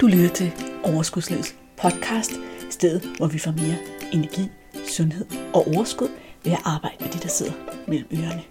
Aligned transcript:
Du 0.00 0.06
lytter 0.06 0.28
til 0.28 0.52
Overskudslivets 0.84 1.56
podcast, 1.76 2.32
stedet 2.70 3.16
hvor 3.16 3.26
vi 3.26 3.38
får 3.38 3.50
mere 3.50 3.76
energi, 4.12 4.48
sundhed 4.88 5.26
og 5.54 5.66
overskud 5.66 6.08
ved 6.44 6.52
at 6.52 6.58
arbejde 6.64 6.96
med 7.00 7.08
de, 7.12 7.18
der 7.18 7.28
sidder 7.28 7.52
mellem 7.88 8.08
ørerne. 8.12 8.42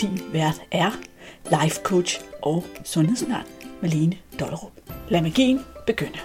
Din 0.00 0.20
vært 0.32 0.62
er 0.70 0.90
life 1.44 1.80
coach 1.82 2.20
og 2.42 2.64
sundhedsundern 2.84 3.44
Malene 3.82 4.18
Dollerup. 4.40 4.72
Lad 5.08 5.22
magien 5.22 5.60
begynde. 5.86 6.18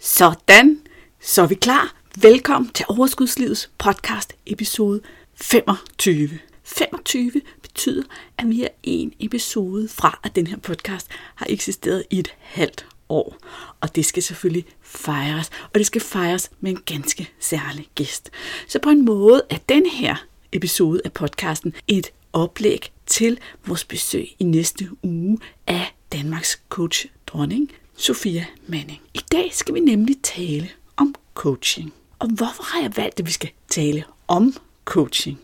Sådan, 0.00 0.80
så 1.20 1.42
er 1.42 1.46
vi 1.46 1.54
klar. 1.54 1.96
Velkommen 2.22 2.70
til 2.70 2.86
Overskudslivets 2.88 3.70
podcast 3.78 4.32
episode 4.46 5.00
25. 5.34 6.28
25 6.64 7.32
betyder, 7.76 8.02
at 8.38 8.48
vi 8.48 8.62
er 8.62 8.68
en 8.82 9.12
episode 9.20 9.88
fra, 9.88 10.20
at 10.22 10.36
den 10.36 10.46
her 10.46 10.56
podcast 10.56 11.06
har 11.34 11.46
eksisteret 11.48 12.04
i 12.10 12.18
et 12.18 12.34
halvt 12.38 12.86
år. 13.08 13.36
Og 13.80 13.96
det 13.96 14.06
skal 14.06 14.22
selvfølgelig 14.22 14.64
fejres, 14.82 15.50
og 15.72 15.78
det 15.78 15.86
skal 15.86 16.00
fejres 16.00 16.50
med 16.60 16.70
en 16.70 16.82
ganske 16.86 17.30
særlig 17.40 17.88
gæst. 17.94 18.30
Så 18.68 18.78
på 18.78 18.90
en 18.90 19.04
måde 19.04 19.42
er 19.50 19.58
den 19.68 19.86
her 19.86 20.16
episode 20.52 21.00
af 21.04 21.12
podcasten 21.12 21.74
et 21.88 22.10
oplæg 22.32 22.92
til 23.06 23.38
vores 23.66 23.84
besøg 23.84 24.28
i 24.38 24.44
næste 24.44 24.88
uge 25.02 25.38
af 25.66 25.94
Danmarks 26.12 26.62
coach 26.68 27.06
dronning, 27.26 27.72
Sofia 27.96 28.46
Manning. 28.66 29.00
I 29.14 29.20
dag 29.32 29.54
skal 29.54 29.74
vi 29.74 29.80
nemlig 29.80 30.16
tale 30.22 30.68
om 30.96 31.14
coaching. 31.34 31.94
Og 32.18 32.28
hvorfor 32.28 32.62
har 32.62 32.80
jeg 32.82 32.96
valgt, 32.96 33.20
at 33.20 33.26
vi 33.26 33.32
skal 33.32 33.50
tale 33.68 34.04
om 34.28 34.54
coaching? 34.84 35.40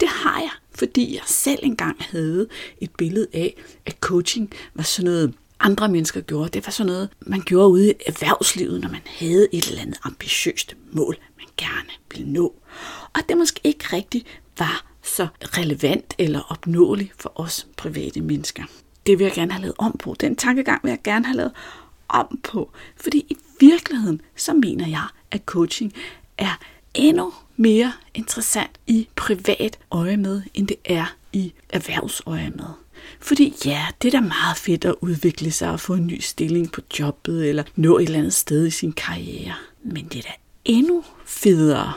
Det 0.00 0.08
har 0.08 0.40
jeg, 0.40 0.50
fordi 0.78 1.14
jeg 1.14 1.22
selv 1.26 1.58
engang 1.62 1.96
havde 2.00 2.48
et 2.80 2.90
billede 2.98 3.26
af, 3.32 3.54
at 3.86 3.96
coaching 4.00 4.52
var 4.74 4.82
sådan 4.82 5.10
noget, 5.10 5.34
andre 5.60 5.88
mennesker 5.88 6.20
gjorde. 6.20 6.48
Det 6.48 6.66
var 6.66 6.70
sådan 6.70 6.92
noget, 6.92 7.08
man 7.20 7.40
gjorde 7.40 7.68
ude 7.68 7.90
i 7.90 7.94
erhvervslivet, 8.06 8.80
når 8.80 8.88
man 8.88 9.00
havde 9.06 9.48
et 9.52 9.68
eller 9.68 9.82
andet 9.82 9.98
ambitiøst 10.04 10.76
mål, 10.92 11.16
man 11.36 11.46
gerne 11.56 11.88
ville 12.12 12.32
nå. 12.32 12.54
Og 13.14 13.20
det 13.28 13.36
måske 13.36 13.60
ikke 13.64 13.84
rigtigt 13.92 14.26
var 14.58 14.86
så 15.02 15.26
relevant 15.42 16.14
eller 16.18 16.40
opnåeligt 16.40 17.12
for 17.16 17.40
os 17.40 17.66
private 17.76 18.20
mennesker. 18.20 18.62
Det 19.06 19.18
vil 19.18 19.24
jeg 19.24 19.34
gerne 19.34 19.52
have 19.52 19.62
lavet 19.62 19.74
om 19.78 19.96
på. 19.98 20.16
Den 20.20 20.36
tankegang 20.36 20.80
vil 20.82 20.90
jeg 20.90 21.02
gerne 21.04 21.26
have 21.26 21.36
lavet 21.36 21.52
om 22.08 22.40
på. 22.42 22.70
Fordi 22.96 23.18
i 23.18 23.36
virkeligheden, 23.60 24.20
så 24.36 24.52
mener 24.52 24.88
jeg, 24.88 25.04
at 25.30 25.42
coaching 25.46 25.92
er 26.38 26.58
endnu 26.94 27.32
mere 27.58 27.92
interessant 28.14 28.70
i 28.86 29.08
privat 29.16 29.78
øje 29.90 30.16
med, 30.16 30.42
end 30.54 30.68
det 30.68 30.76
er 30.84 31.16
i 31.32 31.52
erhvervsøje 31.70 32.50
med. 32.56 32.68
Fordi 33.20 33.54
ja, 33.64 33.86
det 34.02 34.14
er 34.14 34.20
da 34.20 34.26
meget 34.26 34.56
fedt 34.56 34.84
at 34.84 34.94
udvikle 35.00 35.50
sig 35.50 35.70
og 35.70 35.80
få 35.80 35.94
en 35.94 36.06
ny 36.06 36.20
stilling 36.20 36.72
på 36.72 36.80
jobbet, 36.98 37.48
eller 37.48 37.62
nå 37.76 37.98
et 37.98 38.04
eller 38.04 38.18
andet 38.18 38.34
sted 38.34 38.66
i 38.66 38.70
sin 38.70 38.92
karriere. 38.92 39.54
Men 39.82 40.04
det 40.04 40.18
er 40.18 40.22
da 40.22 40.32
endnu 40.64 41.04
federe 41.24 41.92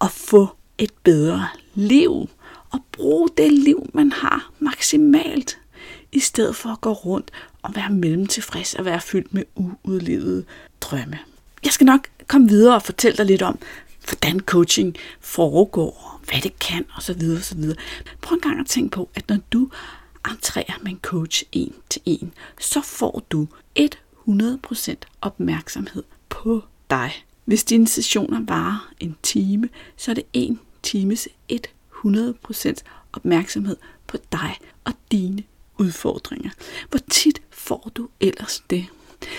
at 0.00 0.10
få 0.10 0.48
et 0.78 0.92
bedre 1.04 1.48
liv, 1.74 2.28
og 2.70 2.80
bruge 2.92 3.28
det 3.36 3.52
liv, 3.52 3.90
man 3.94 4.12
har 4.12 4.50
maksimalt, 4.58 5.58
i 6.12 6.20
stedet 6.20 6.56
for 6.56 6.68
at 6.68 6.80
gå 6.80 6.92
rundt 6.92 7.30
og 7.62 7.76
være 7.76 7.90
mellemtilfreds 7.90 8.74
og 8.74 8.84
være 8.84 9.00
fyldt 9.00 9.34
med 9.34 9.44
uudlevede 9.54 10.44
drømme. 10.80 11.18
Jeg 11.64 11.72
skal 11.72 11.84
nok 11.84 12.08
komme 12.26 12.48
videre 12.48 12.74
og 12.74 12.82
fortælle 12.82 13.16
dig 13.16 13.26
lidt 13.26 13.42
om, 13.42 13.58
hvordan 14.08 14.40
coaching 14.40 14.96
foregår, 15.20 16.20
hvad 16.30 16.40
det 16.40 16.58
kan 16.58 16.84
osv. 16.96 17.22
osv. 17.38 17.64
Prøv 18.20 18.34
en 18.34 18.40
gang 18.40 18.60
at 18.60 18.66
tænke 18.66 18.90
på, 18.90 19.08
at 19.14 19.28
når 19.28 19.38
du 19.52 19.70
entrerer 20.30 20.78
med 20.82 20.90
en 20.90 21.00
coach 21.02 21.42
en 21.52 21.74
til 21.90 22.02
en, 22.04 22.32
så 22.60 22.80
får 22.80 23.22
du 23.30 23.48
100% 24.28 24.94
opmærksomhed 25.20 26.02
på 26.28 26.64
dig. 26.90 27.12
Hvis 27.44 27.64
dine 27.64 27.88
sessioner 27.88 28.40
varer 28.46 28.92
en 29.00 29.16
time, 29.22 29.68
så 29.96 30.10
er 30.10 30.14
det 30.14 30.24
en 30.32 30.60
times 30.82 31.28
100% 32.06 32.72
opmærksomhed 33.12 33.76
på 34.06 34.16
dig 34.32 34.56
og 34.84 34.92
dine 35.12 35.42
udfordringer. 35.78 36.50
Hvor 36.90 37.00
tit 37.10 37.42
får 37.50 37.90
du 37.96 38.08
ellers 38.20 38.62
det? 38.70 38.86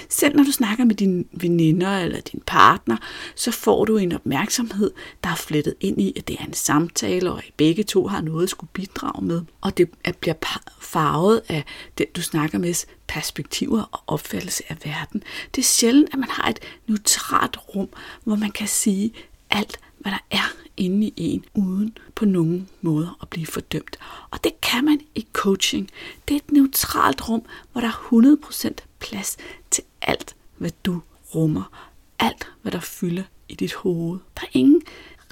Selv 0.10 0.36
når 0.36 0.44
du 0.44 0.52
snakker 0.52 0.86
med 0.86 0.96
dine 0.96 1.24
veninder 1.32 1.98
eller 2.00 2.22
din 2.22 2.42
partner, 2.46 2.98
så 3.36 3.52
får 3.52 3.86
du 3.86 3.98
en 3.98 4.12
opmærksomhed, 4.12 4.92
der 5.24 5.30
er 5.30 5.36
flettet 5.36 5.76
ind 5.80 6.02
i, 6.02 6.14
at 6.16 6.28
det 6.28 6.38
er 6.40 6.46
en 6.46 6.54
samtale, 6.54 7.32
og 7.32 7.38
at 7.38 7.52
begge 7.58 7.84
to 7.84 8.08
har 8.08 8.22
noget 8.22 8.44
at 8.44 8.50
skulle 8.50 8.70
bidrage 8.74 9.26
med. 9.26 9.42
Og 9.62 9.78
det 9.78 9.90
bliver 10.20 10.36
farvet 10.80 11.42
af 11.50 11.64
den, 11.98 12.06
du 12.16 12.22
snakker 12.22 12.58
med, 12.58 12.86
perspektiver 13.08 13.84
og 13.92 14.04
opfattelse 14.08 14.64
af 14.70 14.78
verden. 14.86 15.24
Det 15.56 15.62
er 15.62 15.66
sjældent, 15.66 16.10
at 16.14 16.20
man 16.20 16.30
har 16.30 16.50
et 16.50 16.60
neutralt 16.88 17.58
rum, 17.76 17.90
hvor 18.24 18.36
man 18.36 18.52
kan 18.52 18.68
sige 18.68 19.14
alt, 19.50 19.80
hvad 20.00 20.12
der 20.12 20.26
er 20.32 20.54
inde 20.78 21.08
i 21.08 21.14
en, 21.18 21.46
uden 21.54 21.98
på 22.16 22.26
nogen 22.26 22.70
måde 22.82 23.10
at 23.22 23.30
blive 23.30 23.46
fordømt. 23.46 23.98
Og 24.32 24.44
det 24.44 24.62
kan 24.62 24.86
man 24.86 25.00
i 25.16 25.28
coaching. 25.34 25.90
Det 26.28 26.34
er 26.34 26.38
et 26.38 26.52
neutralt 26.52 27.30
rum, 27.30 27.42
hvor 27.72 27.82
der 27.82 27.88
er 27.88 28.38
100% 28.52 28.74
plads 29.03 29.38
til 29.72 29.84
alt, 30.02 30.36
hvad 30.58 30.72
du 30.86 31.02
rummer. 31.36 31.90
Alt, 32.19 32.47
hvad 32.62 32.72
der 32.72 32.80
fylder 32.80 33.24
i 33.50 33.56
dit 33.56 33.74
hoved. 33.74 34.19
Der 34.36 34.41
er 34.44 34.52
ingen 34.52 34.81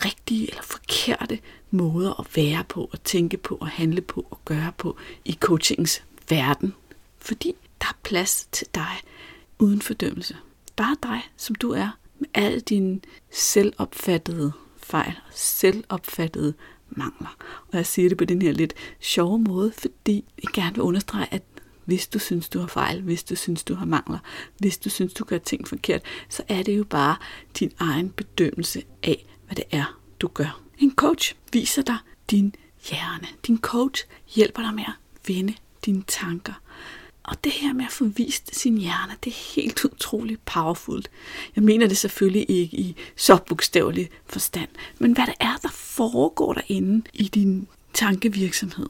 rigtige 0.05 0.49
eller 0.49 0.61
forkerte 0.61 1.39
måder 1.71 2.19
at 2.19 2.35
være 2.35 2.63
på, 2.63 2.89
at 2.93 3.01
tænke 3.01 3.37
på, 3.37 3.57
at 3.61 3.67
handle 3.67 4.01
på 4.01 4.25
og 4.29 4.39
gøre 4.45 4.71
på 4.77 4.97
i 5.25 5.37
coachingens 5.39 6.03
verden. 6.29 6.73
Fordi 7.17 7.55
der 7.81 7.87
er 7.87 7.97
plads 8.03 8.47
til 8.51 8.67
dig 8.75 9.01
uden 9.59 9.81
fordømmelse. 9.81 10.37
Bare 10.75 10.97
dig, 11.03 11.21
som 11.37 11.55
du 11.55 11.71
er, 11.71 11.89
med 12.19 12.29
alle 12.33 12.59
dine 12.59 12.99
selvopfattede 13.31 14.51
fejl 14.77 15.13
og 15.27 15.33
selvopfattede 15.35 16.53
mangler. 16.89 17.35
Og 17.71 17.77
jeg 17.77 17.85
siger 17.85 18.09
det 18.09 18.17
på 18.17 18.25
den 18.25 18.41
her 18.41 18.51
lidt 18.51 18.73
sjove 18.99 19.39
måde, 19.39 19.71
fordi 19.71 20.25
jeg 20.43 20.51
gerne 20.53 20.75
vil 20.75 20.81
understrege, 20.81 21.27
at 21.31 21.43
hvis 21.85 22.07
du 22.07 22.19
synes, 22.19 22.49
du 22.49 22.59
har 22.59 22.67
fejl, 22.67 23.01
hvis 23.01 23.23
du 23.23 23.35
synes, 23.35 23.63
du 23.63 23.75
har 23.75 23.85
mangler, 23.85 24.19
hvis 24.57 24.77
du 24.77 24.89
synes, 24.89 25.13
du 25.13 25.23
gør 25.23 25.37
ting 25.37 25.67
forkert, 25.67 26.01
så 26.29 26.43
er 26.47 26.63
det 26.63 26.77
jo 26.77 26.83
bare 26.83 27.15
din 27.59 27.71
egen 27.79 28.09
bedømmelse 28.09 28.83
af, 29.03 29.25
hvad 29.45 29.55
det 29.55 29.65
er, 29.71 29.99
du 30.19 30.27
gør. 30.27 30.61
En 30.77 30.95
coach 30.95 31.35
viser 31.53 31.81
dig 31.81 31.97
din 32.31 32.55
hjerne. 32.89 33.27
Din 33.47 33.57
coach 33.57 34.05
hjælper 34.35 34.61
dig 34.61 34.73
med 34.73 34.83
at 34.87 34.93
vende 35.27 35.53
dine 35.85 36.03
tanker. 36.07 36.53
Og 37.23 37.43
det 37.43 37.51
her 37.51 37.73
med 37.73 37.85
at 37.85 37.91
få 37.91 38.05
vist 38.05 38.55
sin 38.55 38.77
hjerne, 38.77 39.15
det 39.23 39.29
er 39.29 39.55
helt 39.55 39.85
utroligt 39.85 40.45
powerfult. 40.45 41.09
Jeg 41.55 41.63
mener 41.63 41.87
det 41.87 41.97
selvfølgelig 41.97 42.49
ikke 42.49 42.77
i 42.77 42.95
så 43.15 43.37
bogstavelig 43.47 44.09
forstand, 44.25 44.69
men 44.99 45.11
hvad 45.11 45.25
det 45.25 45.35
er, 45.39 45.57
der 45.61 45.69
foregår 45.69 46.53
derinde 46.53 47.07
i 47.13 47.23
din 47.23 47.67
tankevirksomhed, 47.93 48.89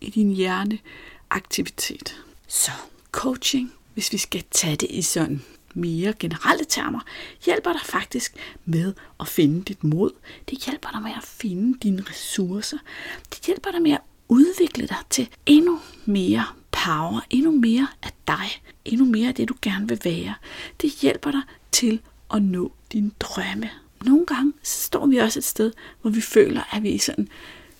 i 0.00 0.10
din 0.10 0.30
hjerneaktivitet. 0.30 2.24
Så 2.52 2.70
coaching, 3.12 3.72
hvis 3.94 4.12
vi 4.12 4.18
skal 4.18 4.44
tage 4.50 4.76
det 4.76 4.90
i 4.90 5.02
sådan 5.02 5.42
mere 5.74 6.12
generelle 6.18 6.64
termer, 6.64 7.00
hjælper 7.44 7.72
dig 7.72 7.80
faktisk 7.84 8.34
med 8.64 8.94
at 9.20 9.28
finde 9.28 9.62
dit 9.62 9.84
mod. 9.84 10.10
Det 10.50 10.58
hjælper 10.58 10.88
dig 10.90 11.02
med 11.02 11.10
at 11.16 11.22
finde 11.22 11.78
dine 11.78 12.04
ressourcer. 12.10 12.78
Det 13.30 13.46
hjælper 13.46 13.70
dig 13.70 13.82
med 13.82 13.90
at 13.90 14.00
udvikle 14.28 14.86
dig 14.86 14.96
til 15.10 15.28
endnu 15.46 15.80
mere 16.04 16.46
power, 16.72 17.20
endnu 17.30 17.50
mere 17.50 17.88
af 18.02 18.12
dig, 18.28 18.62
endnu 18.84 19.04
mere 19.06 19.28
af 19.28 19.34
det, 19.34 19.48
du 19.48 19.54
gerne 19.62 19.88
vil 19.88 20.00
være. 20.04 20.34
Det 20.80 20.92
hjælper 20.92 21.30
dig 21.30 21.42
til 21.72 22.00
at 22.34 22.42
nå 22.42 22.72
dine 22.92 23.10
drømme. 23.20 23.70
Nogle 24.04 24.26
gange 24.26 24.52
så 24.62 24.82
står 24.82 25.06
vi 25.06 25.16
også 25.16 25.38
et 25.38 25.44
sted, 25.44 25.72
hvor 26.00 26.10
vi 26.10 26.20
føler, 26.20 26.74
at 26.76 26.82
vi 26.82 26.94
er 26.94 26.98
sådan 26.98 27.28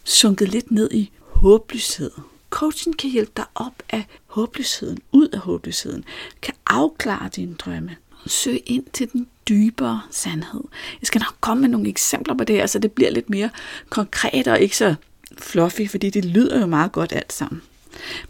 sunket 0.05 0.49
lidt 0.49 0.71
ned 0.71 0.91
i 0.91 1.11
håbløshed. 1.21 2.11
Coaching 2.51 2.99
kan 2.99 3.11
hjælpe 3.11 3.33
dig 3.37 3.45
op 3.55 3.83
af 3.91 4.05
håbløsheden, 4.27 4.99
ud 5.13 5.29
af 5.29 5.39
håbløsheden, 5.39 6.05
kan 6.43 6.55
afklare 6.67 7.29
dine 7.37 7.55
drømme, 7.55 7.97
søg 8.27 8.63
ind 8.67 8.85
til 8.93 9.13
den 9.13 9.27
dybere 9.49 10.03
sandhed. 10.11 10.65
Jeg 11.01 11.07
skal 11.07 11.19
nok 11.19 11.37
komme 11.41 11.61
med 11.61 11.69
nogle 11.69 11.89
eksempler 11.89 12.35
på 12.35 12.45
det 12.45 12.57
her, 12.57 12.67
så 12.67 12.79
det 12.79 12.93
bliver 12.93 13.11
lidt 13.11 13.31
mere 13.31 13.51
konkret 13.89 14.49
og 14.49 14.61
ikke 14.61 14.77
så 14.77 14.95
fluffy, 15.39 15.89
fordi 15.91 16.11
det 16.11 16.25
lyder 16.25 16.61
jo 16.61 16.67
meget 16.67 16.93
godt 16.93 17.13
alt 17.13 17.33
sammen. 17.33 17.63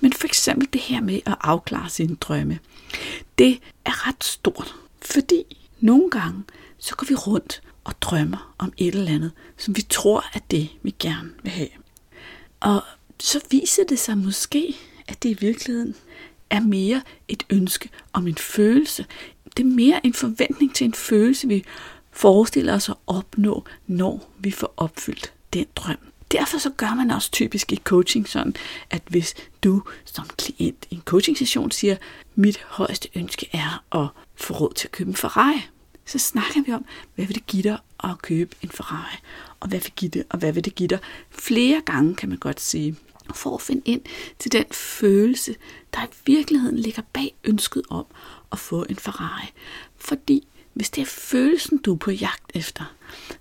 Men 0.01 0.13
for 0.13 0.27
eksempel 0.27 0.69
det 0.73 0.81
her 0.81 1.01
med 1.01 1.21
at 1.27 1.37
afklare 1.41 1.91
sine 1.91 2.17
drømme, 2.17 2.59
det 3.39 3.61
er 3.85 4.09
ret 4.09 4.25
stort, 4.25 4.75
fordi 5.03 5.45
nogle 5.81 6.11
gange 6.11 6.43
så 6.79 6.95
går 6.97 7.07
vi 7.09 7.15
rundt 7.15 7.63
og 7.85 8.03
drømmer 8.03 8.55
om 8.59 8.73
et 8.77 8.95
eller 8.95 9.15
andet, 9.15 9.33
som 9.57 9.77
vi 9.77 9.83
tror 9.83 10.25
er 10.35 10.41
det, 10.51 10.69
vi 10.83 10.95
gerne 10.99 11.31
vil 11.43 11.53
have. 11.53 11.69
Og 12.61 12.83
så 13.21 13.41
viser 13.51 13.85
det 13.85 13.99
sig 13.99 14.19
måske, 14.19 14.77
at 15.09 15.23
det 15.23 15.29
i 15.29 15.37
virkeligheden 15.41 15.95
er 16.51 16.61
mere 16.61 17.03
et 17.29 17.47
ønske 17.51 17.89
om 18.13 18.27
en 18.27 18.37
følelse. 18.37 19.07
Det 19.57 19.63
er 19.63 19.71
mere 19.71 20.07
en 20.07 20.15
forventning 20.15 20.75
til 20.75 20.85
en 20.85 20.95
følelse, 20.95 21.49
vi 21.49 21.65
forestiller 22.11 22.75
os 22.75 22.89
at 22.89 22.95
opnå, 23.07 23.65
når 23.87 24.33
vi 24.39 24.51
får 24.51 24.75
opfyldt 24.77 25.33
den 25.53 25.67
drøm. 25.77 25.97
derfor 26.33 26.59
så 26.59 26.71
gør 26.71 26.95
man 26.95 27.11
også 27.11 27.31
typisk 27.31 27.73
i 27.73 27.77
coaching 27.77 28.29
sådan, 28.29 28.55
at 28.91 29.03
hvis 29.09 29.35
du 29.65 29.83
som 30.05 30.25
klient 30.39 30.87
i 30.91 30.95
en 30.95 31.03
coaching 31.05 31.39
session 31.39 31.71
siger, 31.71 31.97
mit 32.35 32.61
højeste 32.67 33.09
ønske 33.15 33.49
er 33.53 33.85
at 34.03 34.09
få 34.37 34.55
råd 34.55 34.73
til 34.75 34.87
at 34.87 34.93
købe 34.93 35.09
en 35.09 35.17
Ferrari, 35.17 35.61
så 36.07 36.19
snakker 36.19 36.63
vi 36.67 36.73
om, 36.73 36.85
hvad 37.15 37.27
vil 37.27 37.35
det 37.35 37.47
give 37.47 37.63
dig 37.63 37.79
at 38.05 38.23
købe 38.23 38.57
en 38.63 38.69
Ferrari, 38.69 39.17
og 39.61 39.69
hvad 39.69 39.81
vil, 39.81 39.93
give 39.97 40.11
det, 40.11 40.25
og 40.31 40.39
hvad 40.39 40.53
vil 40.53 40.65
det 40.65 40.75
give 40.75 40.89
dig 40.89 40.99
flere 41.31 41.83
gange, 41.87 42.15
kan 42.15 42.29
man 42.29 42.39
godt 42.39 42.61
sige, 42.61 42.97
for 43.35 43.55
at 43.55 43.63
finde 43.63 43.83
ind 43.85 44.01
til 44.39 44.53
den 44.53 44.65
følelse, 44.73 45.55
der 45.95 46.05
i 46.05 46.09
virkeligheden 46.27 46.79
ligger 46.79 47.03
bag 47.13 47.35
ønsket 47.45 47.83
om 47.91 48.07
at 48.53 48.59
få 48.59 48.87
en 48.89 48.97
Ferrari. 48.97 49.53
Fordi 49.97 50.49
hvis 50.75 50.91
det 50.91 51.03
er 51.03 51.07
følelsen, 51.07 51.79
du 51.79 51.93
er 51.93 51.99
på 51.99 52.11
jagt 52.11 52.53
efter, 52.55 52.95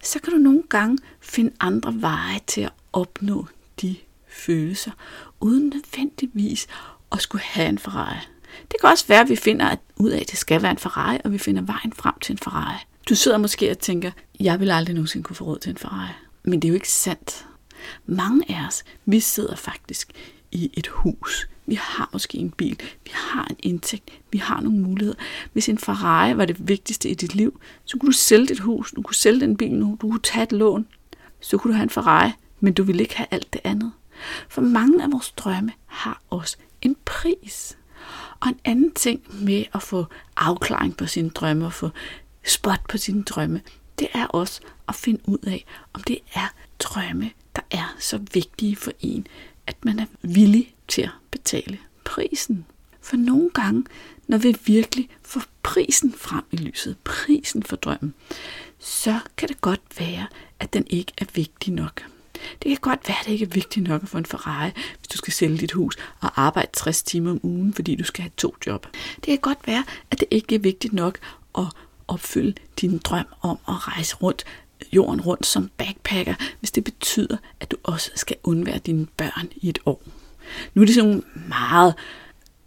så 0.03 0.19
kan 0.19 0.33
du 0.33 0.39
nogle 0.39 0.63
gange 0.69 0.97
finde 1.19 1.51
andre 1.59 2.01
veje 2.01 2.39
til 2.47 2.61
at 2.61 2.71
opnå 2.93 3.47
de 3.81 3.95
følelser, 4.27 4.91
uden 5.39 5.69
nødvendigvis 5.69 6.67
at 7.11 7.21
skulle 7.21 7.43
have 7.43 7.69
en 7.69 7.79
Ferrari. 7.79 8.17
Det 8.71 8.79
kan 8.81 8.89
også 8.89 9.07
være, 9.07 9.21
at 9.21 9.29
vi 9.29 9.35
finder 9.35 9.75
ud 9.95 10.09
af, 10.09 10.19
at 10.19 10.31
det 10.31 10.39
skal 10.39 10.61
være 10.61 10.71
en 10.71 10.77
Ferrari, 10.77 11.17
og 11.23 11.31
vi 11.31 11.37
finder 11.37 11.61
vejen 11.61 11.93
frem 11.93 12.13
til 12.21 12.33
en 12.33 12.37
Ferrari. 12.37 12.77
Du 13.09 13.15
sidder 13.15 13.37
måske 13.37 13.71
og 13.71 13.79
tænker, 13.79 14.11
jeg 14.39 14.59
vil 14.59 14.71
aldrig 14.71 14.95
nogensinde 14.95 15.23
kunne 15.23 15.35
få 15.35 15.45
råd 15.45 15.59
til 15.59 15.69
en 15.69 15.77
Ferrari. 15.77 16.09
Men 16.43 16.61
det 16.61 16.67
er 16.67 16.69
jo 16.69 16.75
ikke 16.75 16.91
sandt. 16.91 17.45
Mange 18.05 18.55
af 18.55 18.67
os, 18.67 18.83
vi 19.05 19.19
sidder 19.19 19.55
faktisk 19.55 20.11
i 20.51 20.71
et 20.73 20.87
hus. 20.87 21.49
Vi 21.65 21.75
har 21.75 22.09
måske 22.13 22.37
en 22.37 22.51
bil, 22.51 22.79
vi 23.03 23.11
har 23.13 23.47
en 23.49 23.55
indtægt, 23.59 24.11
vi 24.31 24.37
har 24.37 24.61
nogle 24.61 24.79
muligheder. 24.79 25.19
Hvis 25.53 25.69
en 25.69 25.77
Ferrari 25.77 26.37
var 26.37 26.45
det 26.45 26.67
vigtigste 26.67 27.09
i 27.09 27.13
dit 27.13 27.35
liv, 27.35 27.61
så 27.85 27.97
kunne 27.97 28.07
du 28.07 28.17
sælge 28.17 28.47
dit 28.47 28.59
hus, 28.59 28.91
du 28.91 29.01
kunne 29.01 29.15
sælge 29.15 29.39
den 29.39 29.57
bil 29.57 29.71
nu, 29.71 29.97
du 30.01 30.09
kunne 30.09 30.19
tage 30.23 30.43
et 30.43 30.51
lån, 30.51 30.87
så 31.41 31.57
kunne 31.57 31.71
du 31.71 31.75
have 31.75 31.83
en 31.83 31.89
Ferrari, 31.89 32.31
men 32.59 32.73
du 32.73 32.83
ville 32.83 33.01
ikke 33.01 33.17
have 33.17 33.27
alt 33.31 33.53
det 33.53 33.61
andet. 33.63 33.91
For 34.49 34.61
mange 34.61 35.03
af 35.03 35.11
vores 35.11 35.31
drømme 35.31 35.71
har 35.85 36.21
også 36.29 36.57
en 36.81 36.95
pris. 37.05 37.77
Og 38.39 38.47
en 38.47 38.59
anden 38.65 38.91
ting 38.91 39.21
med 39.45 39.63
at 39.73 39.81
få 39.81 40.05
afklaring 40.37 40.97
på 40.97 41.05
sine 41.05 41.29
drømme 41.29 41.65
og 41.65 41.73
få 41.73 41.89
spot 42.45 42.81
på 42.89 42.97
sine 42.97 43.23
drømme, 43.23 43.61
det 43.99 44.07
er 44.13 44.25
også 44.25 44.61
at 44.87 44.95
finde 44.95 45.19
ud 45.29 45.37
af, 45.47 45.65
om 45.93 46.03
det 46.03 46.19
er 46.33 46.53
drømme, 46.79 47.31
der 47.59 47.77
er 47.77 47.95
så 47.99 48.19
vigtige 48.33 48.75
for 48.75 48.91
en, 48.99 49.27
at 49.67 49.85
man 49.85 49.99
er 49.99 50.05
villig 50.21 50.73
til 50.87 51.01
at 51.01 51.09
betale 51.31 51.77
prisen. 52.03 52.65
For 53.01 53.17
nogle 53.17 53.49
gange, 53.49 53.83
når 54.27 54.37
vi 54.37 54.55
virkelig 54.65 55.09
får 55.23 55.41
prisen 55.63 56.13
frem 56.13 56.43
i 56.51 56.55
lyset, 56.55 56.97
prisen 57.03 57.63
for 57.63 57.75
drømmen, 57.75 58.13
så 58.79 59.19
kan 59.37 59.49
det 59.49 59.61
godt 59.61 59.81
være, 59.99 60.27
at 60.59 60.73
den 60.73 60.87
ikke 60.89 61.11
er 61.17 61.25
vigtig 61.33 61.73
nok. 61.73 62.05
Det 62.33 62.69
kan 62.69 62.77
godt 62.81 63.07
være, 63.07 63.17
at 63.19 63.25
det 63.25 63.31
ikke 63.31 63.45
er 63.45 63.49
vigtigt 63.49 63.87
nok 63.87 64.03
at 64.03 64.09
få 64.09 64.17
en 64.17 64.25
Ferrari, 64.25 64.71
hvis 64.97 65.07
du 65.07 65.17
skal 65.17 65.33
sælge 65.33 65.57
dit 65.57 65.71
hus 65.71 65.97
og 66.19 66.41
arbejde 66.41 66.69
60 66.73 67.03
timer 67.03 67.31
om 67.31 67.39
ugen, 67.43 67.73
fordi 67.73 67.95
du 67.95 68.03
skal 68.03 68.21
have 68.21 68.31
to 68.37 68.55
job. 68.67 68.87
Det 69.15 69.25
kan 69.25 69.37
godt 69.37 69.67
være, 69.67 69.83
at 70.11 70.19
det 70.19 70.27
ikke 70.31 70.55
er 70.55 70.59
vigtigt 70.59 70.93
nok 70.93 71.19
at 71.57 71.65
opfylde 72.07 72.53
din 72.81 72.97
drøm 72.97 73.25
om 73.41 73.57
at 73.67 73.87
rejse 73.87 74.15
rundt 74.15 74.45
jorden 74.91 75.21
rundt 75.21 75.45
som 75.45 75.69
backpacker, 75.77 76.35
hvis 76.59 76.71
det 76.71 76.83
betyder, 76.83 77.37
at 77.59 77.71
du 77.71 77.77
også 77.83 78.11
skal 78.15 78.37
undvære 78.43 78.77
dine 78.77 79.07
børn 79.17 79.47
i 79.55 79.69
et 79.69 79.79
år. 79.85 80.01
Nu 80.73 80.81
er 80.81 80.85
det 80.85 80.95
sådan 80.95 81.23
meget 81.47 81.93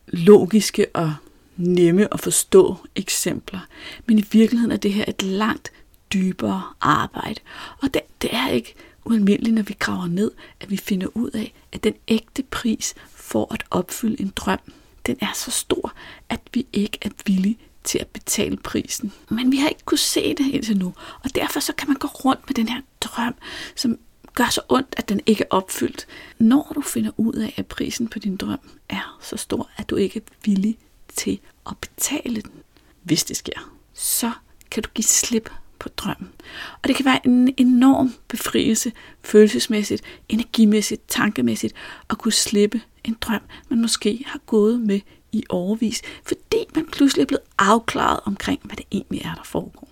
logiske 0.07 0.87
og 0.95 1.15
nemme 1.57 2.15
at 2.15 2.21
forstå 2.21 2.77
eksempler, 2.97 3.61
men 4.07 4.19
i 4.19 4.25
virkeligheden 4.33 4.73
er 4.73 4.77
det 4.77 4.93
her 4.93 5.05
et 5.09 5.23
langt 5.23 5.73
dybere 6.13 6.63
arbejde. 6.81 7.41
Og 7.83 7.95
det, 7.95 8.03
det 8.23 8.31
er 8.35 8.49
ikke 8.49 8.75
ualmindeligt, 9.05 9.55
når 9.55 9.63
vi 9.63 9.77
graver 9.79 10.07
ned, 10.07 10.31
at 10.61 10.71
vi 10.71 10.77
finder 10.77 11.07
ud 11.15 11.31
af, 11.31 11.55
at 11.73 11.85
den 11.85 11.95
ægte 12.09 12.43
pris 12.43 12.95
for 13.11 13.55
at 13.55 13.65
opfylde 13.71 14.23
en 14.23 14.33
drøm, 14.37 14.59
den 15.07 15.17
er 15.21 15.33
så 15.35 15.51
stor, 15.51 15.93
at 16.29 16.41
vi 16.53 16.67
ikke 16.73 16.99
er 17.03 17.11
villige 17.27 17.59
til 17.85 17.99
at 17.99 18.07
betale 18.07 18.57
prisen. 18.57 19.13
Men 19.31 19.53
vi 19.53 19.57
har 19.57 19.69
ikke 19.69 19.85
kunne 19.85 19.99
se 19.99 20.35
det 20.35 20.47
indtil 20.47 20.77
nu, 20.77 20.95
og 21.25 21.35
derfor 21.35 21.61
så 21.61 21.73
kan 21.73 21.89
man 21.89 21.97
gå 21.97 22.09
rundt 22.09 22.41
med 22.49 22.55
den 22.55 22.69
her 22.69 22.81
drøm, 23.01 23.35
som 23.77 23.99
gør 24.35 24.49
så 24.51 24.61
ondt, 24.69 24.95
at 24.97 25.09
den 25.09 25.21
ikke 25.27 25.45
er 25.45 25.49
opfyldt. 25.51 26.07
Når 26.39 26.73
du 26.75 26.81
finder 26.81 27.11
ud 27.17 27.35
af, 27.35 27.55
at 27.57 27.67
prisen 27.67 28.09
på 28.09 28.19
din 28.19 28.37
drøm 28.37 28.59
er 28.89 29.19
så 29.23 29.37
stor, 29.37 29.71
at 29.77 29.91
du 29.91 29.97
ikke 29.97 30.19
er 30.19 30.35
villig 30.45 30.79
til 31.15 31.41
at 31.71 31.77
betale 31.79 32.41
den, 32.41 32.53
hvis 33.03 33.25
det 33.25 33.37
sker, 33.37 33.73
så 33.93 34.33
kan 34.71 34.83
du 34.83 34.89
give 34.95 35.05
slip 35.05 35.51
på 35.79 35.89
drømmen. 35.89 36.33
Og 36.83 36.89
det 36.89 36.97
kan 36.97 37.05
være 37.05 37.27
en 37.27 37.55
enorm 37.57 38.15
befrielse 38.29 38.93
følelsesmæssigt, 39.23 40.03
energimæssigt, 40.29 41.03
tankemæssigt 41.09 41.75
at 42.11 42.19
kunne 42.19 42.33
slippe 42.33 42.81
en 43.05 43.17
drøm, 43.21 43.41
man 43.69 43.81
måske 43.81 44.25
har 44.27 44.39
gået 44.47 44.81
med 44.81 45.01
i 45.33 45.45
overvis, 45.49 46.03
fordi 46.25 46.65
man 46.75 46.87
pludselig 46.93 47.23
er 47.23 47.27
blevet 47.27 47.45
afklaret 47.59 48.21
omkring, 48.25 48.61
hvad 48.63 48.77
det 48.77 48.87
egentlig 48.93 49.21
er, 49.25 49.35
der 49.35 49.45
foregår. 49.45 49.89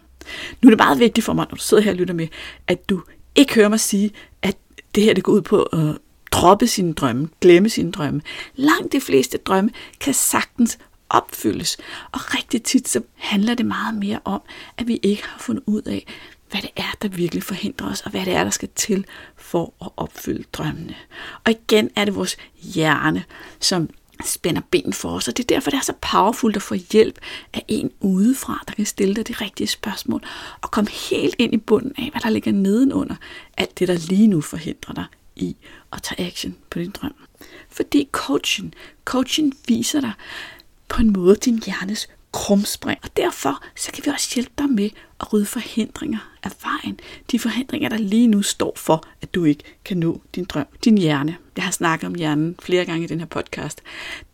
Nu 0.62 0.66
er 0.68 0.70
det 0.70 0.78
meget 0.78 0.98
vigtigt 0.98 1.24
for 1.24 1.32
mig, 1.32 1.46
når 1.50 1.56
du 1.56 1.62
sidder 1.62 1.82
her 1.82 1.90
og 1.90 1.96
lytter 1.96 2.14
med, 2.14 2.28
at 2.66 2.88
du 2.88 3.02
ikke 3.34 3.54
hører 3.54 3.68
mig 3.68 3.80
sige, 3.80 4.10
at 4.42 4.56
det 4.94 5.02
her 5.02 5.14
det 5.14 5.24
går 5.24 5.32
ud 5.32 5.42
på 5.42 5.62
at 5.62 5.98
droppe 6.32 6.66
sine 6.66 6.92
drømme, 6.92 7.28
glemme 7.40 7.68
sine 7.68 7.92
drømme. 7.92 8.22
Langt 8.54 8.92
de 8.92 9.00
fleste 9.00 9.38
drømme 9.38 9.70
kan 10.00 10.14
sagtens 10.14 10.78
opfyldes. 11.08 11.76
Og 12.12 12.34
rigtig 12.34 12.62
tit 12.62 12.88
så 12.88 13.02
handler 13.16 13.54
det 13.54 13.66
meget 13.66 13.94
mere 13.94 14.20
om, 14.24 14.42
at 14.76 14.88
vi 14.88 15.00
ikke 15.02 15.26
har 15.26 15.38
fundet 15.38 15.62
ud 15.66 15.82
af, 15.82 16.06
hvad 16.50 16.62
det 16.62 16.70
er, 16.76 16.96
der 17.02 17.08
virkelig 17.08 17.42
forhindrer 17.42 17.90
os, 17.90 18.00
og 18.00 18.10
hvad 18.10 18.24
det 18.24 18.32
er, 18.32 18.44
der 18.44 18.50
skal 18.50 18.68
til 18.74 19.06
for 19.36 19.74
at 19.82 19.90
opfylde 19.96 20.44
drømmene. 20.52 20.94
Og 21.44 21.50
igen 21.50 21.90
er 21.96 22.04
det 22.04 22.14
vores 22.14 22.36
hjerne, 22.62 23.24
som 23.60 23.90
spænder 24.24 24.60
ben 24.70 24.92
for 24.92 25.08
os, 25.08 25.28
og 25.28 25.36
det 25.36 25.42
er 25.42 25.54
derfor, 25.54 25.70
det 25.70 25.76
er 25.76 25.82
så 25.82 25.94
powerfult 26.12 26.56
at 26.56 26.62
få 26.62 26.74
hjælp 26.92 27.18
af 27.52 27.64
en 27.68 27.90
udefra, 28.00 28.64
der 28.68 28.74
kan 28.74 28.86
stille 28.86 29.14
dig 29.14 29.28
de 29.28 29.32
rigtige 29.32 29.66
spørgsmål, 29.66 30.22
og 30.60 30.70
komme 30.70 30.90
helt 31.10 31.34
ind 31.38 31.54
i 31.54 31.56
bunden 31.56 31.92
af, 31.98 32.10
hvad 32.10 32.20
der 32.20 32.30
ligger 32.30 32.52
nedenunder 32.52 33.16
alt 33.56 33.78
det, 33.78 33.88
der 33.88 34.06
lige 34.08 34.26
nu 34.26 34.40
forhindrer 34.40 34.94
dig 34.94 35.04
i 35.36 35.56
at 35.92 36.02
tage 36.02 36.26
action 36.26 36.56
på 36.70 36.78
din 36.78 36.90
drøm. 36.90 37.14
Fordi 37.68 38.08
coaching, 38.12 38.74
coaching 39.04 39.54
viser 39.68 40.00
dig 40.00 40.12
på 40.88 41.00
en 41.00 41.12
måde 41.12 41.36
din 41.36 41.62
hjernes 41.66 42.08
krumspring. 42.32 42.98
Og 43.02 43.16
derfor 43.16 43.64
så 43.76 43.92
kan 43.92 44.02
vi 44.06 44.10
også 44.10 44.34
hjælpe 44.34 44.52
dig 44.58 44.70
med 44.70 44.90
at 45.20 45.32
rydde 45.32 45.46
forhindringer 45.46 46.18
af 46.42 46.50
vejen. 46.62 47.00
De 47.30 47.38
forhindringer, 47.38 47.88
der 47.88 47.98
lige 47.98 48.26
nu 48.26 48.42
står 48.42 48.72
for, 48.76 49.04
at 49.22 49.34
du 49.34 49.44
ikke 49.44 49.64
kan 49.84 49.96
nå 49.96 50.20
din 50.34 50.44
drøm. 50.44 50.66
Din 50.84 50.98
hjerne. 50.98 51.36
Jeg 51.56 51.64
har 51.64 51.72
snakket 51.72 52.06
om 52.06 52.14
hjernen 52.14 52.56
flere 52.62 52.84
gange 52.84 53.04
i 53.04 53.06
den 53.06 53.18
her 53.18 53.26
podcast. 53.26 53.82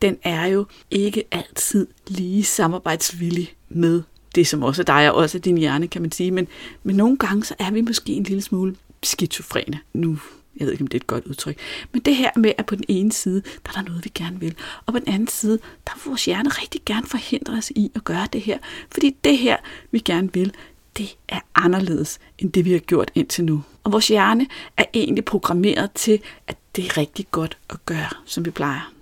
Den 0.02 0.18
er 0.22 0.46
jo 0.46 0.66
ikke 0.90 1.24
altid 1.30 1.86
lige 2.06 2.44
samarbejdsvillig 2.44 3.54
med 3.68 4.02
det, 4.34 4.46
som 4.46 4.62
også 4.62 4.82
er 4.82 4.84
dig 4.84 5.10
og 5.10 5.16
også 5.16 5.38
er 5.38 5.42
din 5.42 5.58
hjerne, 5.58 5.88
kan 5.88 6.02
man 6.02 6.12
sige. 6.12 6.30
Men, 6.30 6.48
men 6.82 6.96
nogle 6.96 7.16
gange 7.16 7.44
så 7.44 7.54
er 7.58 7.70
vi 7.70 7.80
måske 7.80 8.12
en 8.12 8.22
lille 8.22 8.42
smule 8.42 8.76
skizofrene. 9.02 9.80
Nu 9.92 10.18
jeg 10.56 10.66
ved 10.66 10.72
ikke, 10.72 10.82
om 10.82 10.86
det 10.86 10.98
er 10.98 11.02
et 11.02 11.06
godt 11.06 11.24
udtryk. 11.24 11.58
Men 11.92 12.02
det 12.02 12.16
her 12.16 12.30
med, 12.36 12.52
at 12.58 12.66
på 12.66 12.74
den 12.74 12.84
ene 12.88 13.12
side, 13.12 13.42
der 13.66 13.70
er 13.70 13.72
der 13.72 13.82
noget, 13.82 14.04
vi 14.04 14.10
gerne 14.14 14.40
vil. 14.40 14.54
Og 14.86 14.92
på 14.92 14.98
den 14.98 15.08
anden 15.08 15.28
side, 15.28 15.58
der 15.86 15.92
vil 15.94 16.10
vores 16.10 16.24
hjerne 16.24 16.48
rigtig 16.48 16.80
gerne 16.86 17.06
forhindre 17.06 17.54
os 17.54 17.70
i 17.70 17.90
at 17.94 18.04
gøre 18.04 18.28
det 18.32 18.40
her. 18.40 18.58
Fordi 18.90 19.16
det 19.24 19.38
her, 19.38 19.56
vi 19.90 19.98
gerne 19.98 20.32
vil, 20.32 20.52
det 20.96 21.16
er 21.28 21.40
anderledes, 21.54 22.18
end 22.38 22.52
det 22.52 22.64
vi 22.64 22.72
har 22.72 22.78
gjort 22.78 23.10
indtil 23.14 23.44
nu. 23.44 23.62
Og 23.84 23.92
vores 23.92 24.08
hjerne 24.08 24.46
er 24.76 24.84
egentlig 24.94 25.24
programmeret 25.24 25.92
til, 25.92 26.20
at 26.46 26.56
det 26.76 26.86
er 26.86 26.96
rigtig 26.96 27.26
godt 27.30 27.58
at 27.70 27.86
gøre, 27.86 28.10
som 28.24 28.44
vi 28.44 28.50
plejer. 28.50 28.92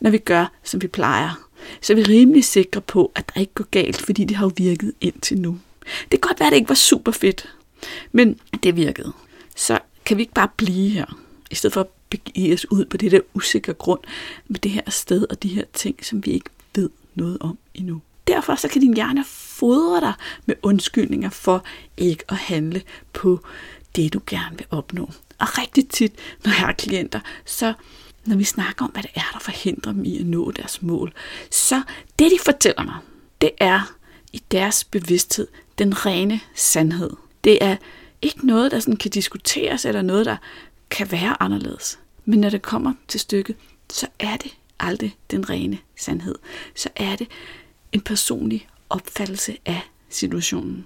Når 0.00 0.10
vi 0.10 0.18
gør, 0.18 0.52
som 0.62 0.82
vi 0.82 0.86
plejer, 0.86 1.48
så 1.80 1.92
er 1.92 1.94
vi 1.94 2.02
rimelig 2.02 2.44
sikre 2.44 2.80
på, 2.80 3.12
at 3.14 3.30
der 3.34 3.40
ikke 3.40 3.54
går 3.54 3.66
galt, 3.70 4.02
fordi 4.02 4.24
det 4.24 4.36
har 4.36 4.46
jo 4.46 4.52
virket 4.56 4.92
indtil 5.00 5.40
nu. 5.40 5.58
Det 5.82 6.10
kan 6.10 6.20
godt 6.20 6.40
være, 6.40 6.46
at 6.46 6.50
det 6.50 6.56
ikke 6.56 6.68
var 6.68 6.74
super 6.74 7.12
fedt, 7.12 7.54
men 8.12 8.40
det 8.62 8.76
virkede. 8.76 9.12
Så 9.56 9.78
kan 10.06 10.16
vi 10.16 10.22
ikke 10.22 10.34
bare 10.34 10.48
blive 10.56 10.90
her, 10.90 11.18
i 11.50 11.54
stedet 11.54 11.74
for 11.74 11.80
at 11.80 11.86
begive 12.10 12.54
os 12.54 12.70
ud 12.70 12.84
på 12.84 12.96
det 12.96 13.12
der 13.12 13.20
usikre 13.34 13.72
grund 13.72 14.00
med 14.48 14.60
det 14.60 14.70
her 14.70 14.90
sted 14.90 15.26
og 15.30 15.42
de 15.42 15.48
her 15.48 15.64
ting, 15.72 16.04
som 16.04 16.26
vi 16.26 16.30
ikke 16.30 16.50
ved 16.74 16.90
noget 17.14 17.38
om 17.40 17.58
endnu. 17.74 18.00
Derfor 18.26 18.54
så 18.54 18.68
kan 18.68 18.80
din 18.80 18.94
hjerne 18.94 19.24
fodre 19.24 20.00
dig 20.00 20.12
med 20.46 20.54
undskyldninger 20.62 21.30
for 21.30 21.64
ikke 21.96 22.24
at 22.28 22.36
handle 22.36 22.82
på 23.12 23.40
det, 23.96 24.12
du 24.12 24.20
gerne 24.26 24.56
vil 24.56 24.66
opnå. 24.70 25.10
Og 25.38 25.58
rigtig 25.58 25.88
tit, 25.88 26.12
når 26.44 26.50
jeg 26.50 26.58
har 26.58 26.72
klienter, 26.72 27.20
så 27.44 27.72
når 28.24 28.36
vi 28.36 28.44
snakker 28.44 28.84
om, 28.84 28.90
hvad 28.90 29.02
det 29.02 29.10
er, 29.14 29.30
der 29.32 29.38
forhindrer 29.38 29.92
dem 29.92 30.04
i 30.04 30.18
at 30.18 30.26
nå 30.26 30.50
deres 30.50 30.82
mål, 30.82 31.12
så 31.50 31.82
det, 32.18 32.30
de 32.30 32.38
fortæller 32.44 32.84
mig, 32.84 32.96
det 33.40 33.50
er 33.58 33.94
i 34.32 34.42
deres 34.50 34.84
bevidsthed 34.84 35.46
den 35.78 36.06
rene 36.06 36.40
sandhed. 36.54 37.10
Det 37.44 37.64
er 37.64 37.76
ikke 38.22 38.46
noget, 38.46 38.72
der 38.72 38.80
sådan 38.80 38.96
kan 38.96 39.10
diskuteres, 39.10 39.84
eller 39.84 40.02
noget, 40.02 40.26
der 40.26 40.36
kan 40.90 41.12
være 41.12 41.42
anderledes. 41.42 41.98
Men 42.24 42.40
når 42.40 42.50
det 42.50 42.62
kommer 42.62 42.92
til 43.08 43.20
stykket, 43.20 43.56
så 43.90 44.06
er 44.18 44.36
det 44.36 44.56
aldrig 44.78 45.16
den 45.30 45.50
rene 45.50 45.78
sandhed. 45.96 46.34
Så 46.74 46.88
er 46.96 47.16
det 47.16 47.28
en 47.92 48.00
personlig 48.00 48.68
opfattelse 48.90 49.56
af 49.64 49.80
situationen. 50.08 50.84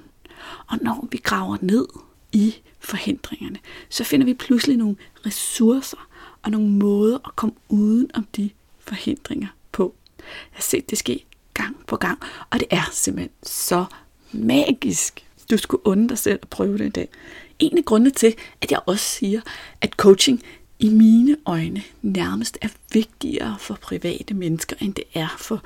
Og 0.67 0.79
når 0.83 1.09
vi 1.11 1.19
graver 1.19 1.57
ned 1.61 1.87
i 2.33 2.55
forhindringerne, 2.79 3.59
så 3.89 4.05
finder 4.05 4.27
vi 4.27 4.35
pludselig 4.35 4.77
nogle 4.77 4.97
ressourcer 5.27 6.09
og 6.43 6.51
nogle 6.51 6.69
måder 6.69 7.19
at 7.29 7.37
komme 7.37 7.55
uden 7.69 8.11
om 8.15 8.27
de 8.37 8.51
forhindringer 8.79 9.49
på. 9.73 9.95
Jeg 10.19 10.25
har 10.51 10.63
set 10.63 10.91
det 10.91 10.99
ske 10.99 11.25
gang 11.55 11.77
på 11.87 11.97
gang, 11.97 12.19
og 12.51 12.61
det 12.61 12.69
er 12.71 12.91
simpelthen 12.93 13.31
så 13.43 13.85
magisk. 14.33 15.27
Du 15.51 15.57
skulle 15.57 15.87
unde 15.87 16.09
dig 16.09 16.19
selv 16.19 16.39
at 16.43 16.49
prøve 16.49 16.79
det 16.79 16.87
i 16.87 16.89
dag. 16.89 17.09
En 17.59 17.79
af 17.79 17.85
grundene 17.85 18.11
til, 18.11 18.35
at 18.61 18.71
jeg 18.71 18.81
også 18.87 19.05
siger, 19.05 19.41
at 19.81 19.93
coaching 19.93 20.43
i 20.79 20.89
mine 20.89 21.37
øjne 21.47 21.83
nærmest 22.03 22.59
er 22.61 22.69
vigtigere 22.93 23.57
for 23.61 23.75
private 23.75 24.35
mennesker, 24.35 24.77
end 24.81 24.95
det 24.95 25.05
er 25.15 25.37
for 25.39 25.63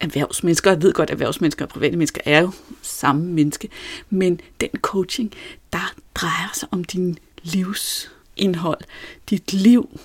erhvervsmennesker. 0.00 0.70
Jeg 0.70 0.82
ved 0.82 0.92
godt, 0.92 1.10
at 1.10 1.14
erhvervsmennesker 1.14 1.64
og 1.64 1.68
private 1.68 1.96
mennesker 1.96 2.20
er 2.24 2.40
jo 2.40 2.50
samme 2.82 3.24
menneske, 3.24 3.68
men 4.10 4.40
den 4.60 4.70
coaching, 4.82 5.32
der 5.72 5.94
drejer 6.14 6.50
sig 6.54 6.68
om 6.70 6.84
din 6.84 7.18
livsindhold, 7.42 8.80
dit 9.30 9.52
liv, 9.52 10.00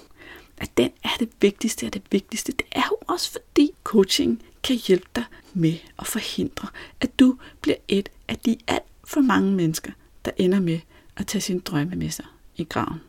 at 0.57 0.77
den 0.77 0.89
er 1.03 1.15
det 1.19 1.29
vigtigste 1.41 1.85
og 1.85 1.93
det 1.93 2.01
vigtigste. 2.11 2.51
Det 2.51 2.65
er 2.71 2.83
jo 2.91 2.97
også 3.07 3.31
fordi 3.31 3.71
coaching 3.83 4.43
kan 4.63 4.75
hjælpe 4.75 5.07
dig 5.15 5.23
med 5.53 5.77
at 5.99 6.07
forhindre, 6.07 6.67
at 7.01 7.19
du 7.19 7.37
bliver 7.61 7.77
et 7.87 8.09
af 8.27 8.37
de 8.37 8.57
alt 8.67 8.83
for 9.03 9.21
mange 9.21 9.51
mennesker, 9.51 9.91
der 10.25 10.31
ender 10.37 10.59
med 10.59 10.79
at 11.17 11.27
tage 11.27 11.41
sine 11.41 11.59
drømme 11.59 11.95
med 11.95 12.09
sig 12.09 12.25
i 12.55 12.63
graven. 12.63 13.01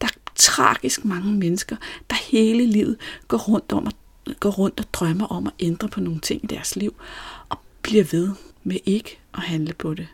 Der 0.00 0.06
er 0.06 0.30
tragisk 0.34 1.04
mange 1.04 1.32
mennesker, 1.32 1.76
der 2.10 2.16
hele 2.16 2.66
livet 2.66 2.96
går 3.28 3.38
rundt, 3.38 3.72
om 3.72 3.86
at, 3.86 3.94
går 4.40 4.50
rundt 4.50 4.80
og 4.80 4.86
drømmer 4.92 5.26
om 5.26 5.46
at 5.46 5.52
ændre 5.58 5.88
på 5.88 6.00
nogle 6.00 6.20
ting 6.20 6.44
i 6.44 6.46
deres 6.46 6.76
liv, 6.76 6.94
og 7.48 7.58
bliver 7.82 8.04
ved 8.04 8.30
med 8.64 8.78
ikke 8.86 9.18
at 9.34 9.40
handle 9.40 9.74
på 9.74 9.94
det. 9.94 10.08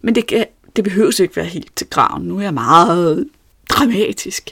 Men 0.00 0.14
det, 0.14 0.26
kan, 0.26 0.46
det 0.76 0.84
behøver 0.84 1.20
ikke 1.20 1.36
være 1.36 1.46
helt 1.46 1.76
til 1.76 1.86
graven. 1.86 2.22
Nu 2.22 2.38
er 2.38 2.42
jeg 2.42 2.54
meget 2.54 3.28
dramatisk. 3.68 4.50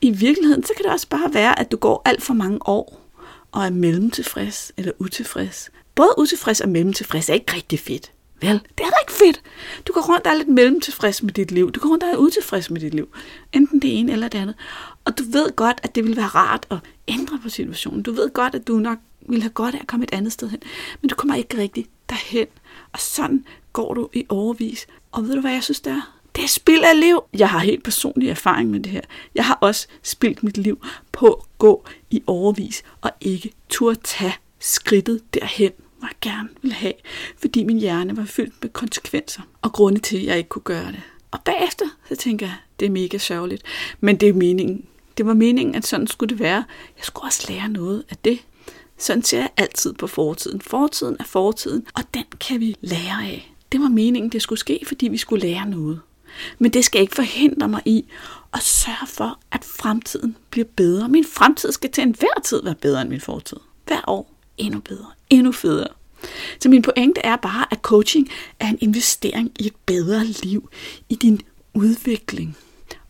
I 0.00 0.10
virkeligheden, 0.10 0.64
så 0.64 0.72
kan 0.76 0.84
det 0.84 0.92
også 0.92 1.08
bare 1.08 1.34
være, 1.34 1.58
at 1.58 1.72
du 1.72 1.76
går 1.76 2.02
alt 2.04 2.22
for 2.22 2.34
mange 2.34 2.58
år 2.68 3.10
og 3.52 3.64
er 3.64 3.70
mellemtilfreds 3.70 4.72
eller 4.76 4.92
utilfreds. 4.98 5.70
Både 5.94 6.14
utilfreds 6.18 6.60
og 6.60 6.68
mellemtilfreds 6.68 7.28
er 7.28 7.34
ikke 7.34 7.54
rigtig 7.54 7.80
fedt. 7.80 8.12
Vel, 8.40 8.60
det 8.78 8.84
er 8.84 8.90
da 8.90 8.96
ikke 9.02 9.12
fedt. 9.12 9.42
Du 9.86 9.92
går 9.92 10.00
rundt 10.12 10.26
og 10.26 10.32
er 10.32 10.36
lidt 10.36 10.48
mellemtilfreds 10.48 11.22
med 11.22 11.32
dit 11.32 11.50
liv. 11.50 11.72
Du 11.72 11.80
går 11.80 11.88
rundt 11.88 12.02
og 12.02 12.10
er 12.10 12.16
utilfreds 12.16 12.70
med 12.70 12.80
dit 12.80 12.94
liv. 12.94 13.08
Enten 13.52 13.82
det 13.82 13.98
ene 13.98 14.12
eller 14.12 14.28
det 14.28 14.38
andet. 14.38 14.54
Og 15.04 15.18
du 15.18 15.24
ved 15.24 15.56
godt, 15.56 15.80
at 15.82 15.94
det 15.94 16.04
vil 16.04 16.16
være 16.16 16.26
rart 16.26 16.66
at 16.70 16.78
ændre 17.08 17.38
på 17.42 17.48
situationen. 17.48 18.02
Du 18.02 18.12
ved 18.12 18.30
godt, 18.30 18.54
at 18.54 18.66
du 18.66 18.76
nok 18.78 18.98
ville 19.28 19.42
have 19.42 19.50
godt 19.50 19.74
af 19.74 19.78
at 19.80 19.86
komme 19.86 20.04
et 20.04 20.14
andet 20.14 20.32
sted 20.32 20.48
hen. 20.48 20.60
Men 21.00 21.08
du 21.08 21.14
kommer 21.14 21.34
ikke 21.34 21.58
rigtig 21.58 21.86
derhen. 22.08 22.46
Og 22.92 23.00
sådan 23.00 23.44
går 23.72 23.94
du 23.94 24.08
i 24.12 24.26
overvis. 24.28 24.86
Og 25.12 25.28
ved 25.28 25.34
du, 25.34 25.40
hvad 25.40 25.52
jeg 25.52 25.62
synes, 25.64 25.80
det 25.80 25.92
er? 25.92 26.18
Det 26.36 26.44
er 26.44 26.48
spild 26.48 26.84
af 26.84 27.00
liv. 27.00 27.22
Jeg 27.34 27.48
har 27.48 27.58
helt 27.58 27.82
personlig 27.82 28.28
erfaring 28.28 28.70
med 28.70 28.80
det 28.80 28.92
her. 28.92 29.00
Jeg 29.34 29.44
har 29.44 29.58
også 29.60 29.86
spildt 30.02 30.42
mit 30.42 30.58
liv 30.58 30.86
på 31.12 31.26
at 31.26 31.44
gå 31.58 31.84
i 32.10 32.22
overvis 32.26 32.82
og 33.00 33.10
ikke 33.20 33.52
turde 33.68 34.00
tage 34.04 34.34
skridtet 34.58 35.34
derhen, 35.34 35.72
hvor 36.04 36.10
jeg 36.10 36.32
gerne 36.36 36.48
ville 36.62 36.74
have, 36.74 36.92
fordi 37.38 37.64
min 37.64 37.78
hjerne 37.78 38.16
var 38.16 38.24
fyldt 38.24 38.54
med 38.62 38.70
konsekvenser 38.70 39.42
og 39.62 39.72
grunde 39.72 40.00
til, 40.00 40.16
at 40.16 40.24
jeg 40.24 40.38
ikke 40.38 40.48
kunne 40.48 40.62
gøre 40.62 40.86
det. 40.86 41.02
Og 41.30 41.40
bagefter, 41.44 41.84
så 42.08 42.16
tænker 42.16 42.46
jeg, 42.46 42.56
det 42.80 42.86
er 42.86 42.90
mega 42.90 43.18
sørgeligt. 43.18 43.62
Men 44.00 44.16
det 44.16 44.28
er 44.28 44.32
meningen. 44.32 44.84
Det 45.18 45.26
var 45.26 45.34
meningen, 45.34 45.74
at 45.74 45.86
sådan 45.86 46.06
skulle 46.06 46.30
det 46.30 46.38
være. 46.38 46.64
Jeg 46.96 47.04
skulle 47.04 47.24
også 47.24 47.52
lære 47.52 47.68
noget 47.68 48.04
af 48.10 48.16
det. 48.16 48.38
Sådan 48.98 49.22
ser 49.22 49.38
jeg 49.38 49.50
altid 49.56 49.92
på 49.92 50.06
fortiden. 50.06 50.60
Fortiden 50.60 51.16
er 51.20 51.24
fortiden, 51.24 51.86
og 51.94 52.02
den 52.14 52.24
kan 52.40 52.60
vi 52.60 52.76
lære 52.80 53.24
af. 53.24 53.54
Det 53.72 53.80
var 53.80 53.88
meningen, 53.88 54.32
det 54.32 54.42
skulle 54.42 54.58
ske, 54.58 54.80
fordi 54.86 55.08
vi 55.08 55.16
skulle 55.16 55.46
lære 55.46 55.68
noget. 55.68 56.00
Men 56.58 56.72
det 56.72 56.84
skal 56.84 57.00
ikke 57.00 57.14
forhindre 57.14 57.68
mig 57.68 57.82
i 57.84 58.04
at 58.52 58.62
sørge 58.62 59.06
for, 59.06 59.38
at 59.52 59.64
fremtiden 59.64 60.36
bliver 60.50 60.66
bedre. 60.76 61.08
Min 61.08 61.24
fremtid 61.24 61.72
skal 61.72 61.90
til 61.90 62.02
enhver 62.02 62.40
tid 62.44 62.62
være 62.62 62.74
bedre 62.74 63.02
end 63.02 63.10
min 63.10 63.20
fortid. 63.20 63.56
Hver 63.86 64.00
år 64.06 64.33
endnu 64.58 64.80
bedre, 64.80 65.06
endnu 65.30 65.52
federe. 65.52 65.88
Så 66.60 66.68
min 66.68 66.82
pointe 66.82 67.20
er 67.24 67.36
bare, 67.36 67.66
at 67.70 67.78
coaching 67.78 68.28
er 68.60 68.68
en 68.68 68.78
investering 68.80 69.52
i 69.60 69.66
et 69.66 69.74
bedre 69.86 70.24
liv, 70.24 70.70
i 71.08 71.14
din 71.14 71.40
udvikling. 71.74 72.56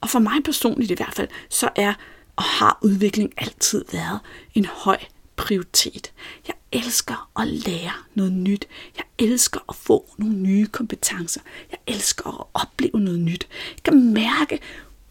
Og 0.00 0.10
for 0.10 0.18
mig 0.18 0.42
personligt 0.44 0.90
i 0.90 0.94
hvert 0.94 1.14
fald, 1.14 1.28
så 1.48 1.68
er 1.76 1.94
og 2.36 2.44
har 2.44 2.78
udvikling 2.82 3.32
altid 3.36 3.84
været 3.92 4.18
en 4.54 4.64
høj 4.64 4.98
prioritet. 5.36 6.12
Jeg 6.48 6.54
elsker 6.72 7.30
at 7.40 7.48
lære 7.48 7.92
noget 8.14 8.32
nyt. 8.32 8.68
Jeg 8.96 9.04
elsker 9.18 9.60
at 9.68 9.76
få 9.76 10.14
nogle 10.18 10.34
nye 10.34 10.66
kompetencer. 10.66 11.40
Jeg 11.70 11.78
elsker 11.86 12.40
at 12.40 12.46
opleve 12.54 13.00
noget 13.00 13.20
nyt. 13.20 13.48
Jeg 13.76 13.92
kan 13.92 14.12
mærke, 14.12 14.60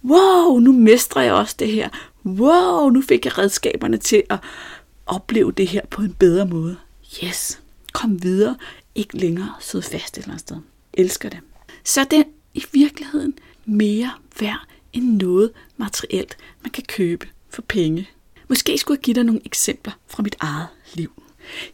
wow, 0.05 0.59
nu 0.59 0.71
mestrer 0.71 1.21
jeg 1.21 1.33
også 1.33 1.55
det 1.59 1.67
her. 1.71 1.89
Wow, 2.25 2.89
nu 2.89 3.01
fik 3.01 3.25
jeg 3.25 3.37
redskaberne 3.37 3.97
til 3.97 4.23
at 4.29 4.39
opleve 5.05 5.51
det 5.51 5.67
her 5.67 5.81
på 5.85 6.01
en 6.01 6.13
bedre 6.13 6.45
måde. 6.45 6.77
Yes, 7.23 7.61
kom 7.93 8.23
videre. 8.23 8.57
Ikke 8.95 9.17
længere 9.17 9.53
sidde 9.59 9.83
fast 9.83 10.17
et 10.17 10.21
eller 10.21 10.29
andet 10.29 10.39
sted. 10.39 10.57
Elsker 10.93 11.29
det. 11.29 11.39
Så 11.83 12.05
det 12.11 12.19
er 12.19 12.23
i 12.53 12.63
virkeligheden 12.71 13.33
mere 13.65 14.11
værd 14.39 14.67
end 14.93 15.21
noget 15.21 15.51
materielt, 15.77 16.37
man 16.61 16.71
kan 16.71 16.83
købe 16.87 17.27
for 17.49 17.61
penge. 17.61 18.09
Måske 18.49 18.77
skulle 18.77 18.97
jeg 18.97 19.03
give 19.03 19.15
dig 19.15 19.23
nogle 19.23 19.41
eksempler 19.45 19.93
fra 20.07 20.23
mit 20.23 20.35
eget 20.39 20.67
liv. 20.93 21.23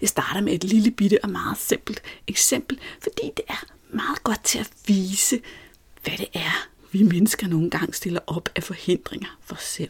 Jeg 0.02 0.10
starter 0.10 0.42
med 0.42 0.54
et 0.54 0.64
lille 0.64 0.92
bitte 0.92 1.20
og 1.24 1.30
meget 1.30 1.58
simpelt 1.58 2.02
eksempel, 2.28 2.80
fordi 3.02 3.32
det 3.38 3.46
er 3.48 3.64
meget 3.90 4.24
godt 4.24 4.44
til 4.44 4.60
at 4.60 4.70
vise, 4.88 5.40
hvad 6.04 6.18
det 6.18 6.28
er, 6.34 6.68
vi 6.92 7.04
mennesker 7.04 7.48
nogle 7.48 7.70
gange 7.70 7.94
stiller 7.94 8.20
op 8.28 8.50
af 8.56 8.64
forhindringer 8.64 9.38
for 9.42 9.56
os 9.56 9.64
selv. 9.64 9.90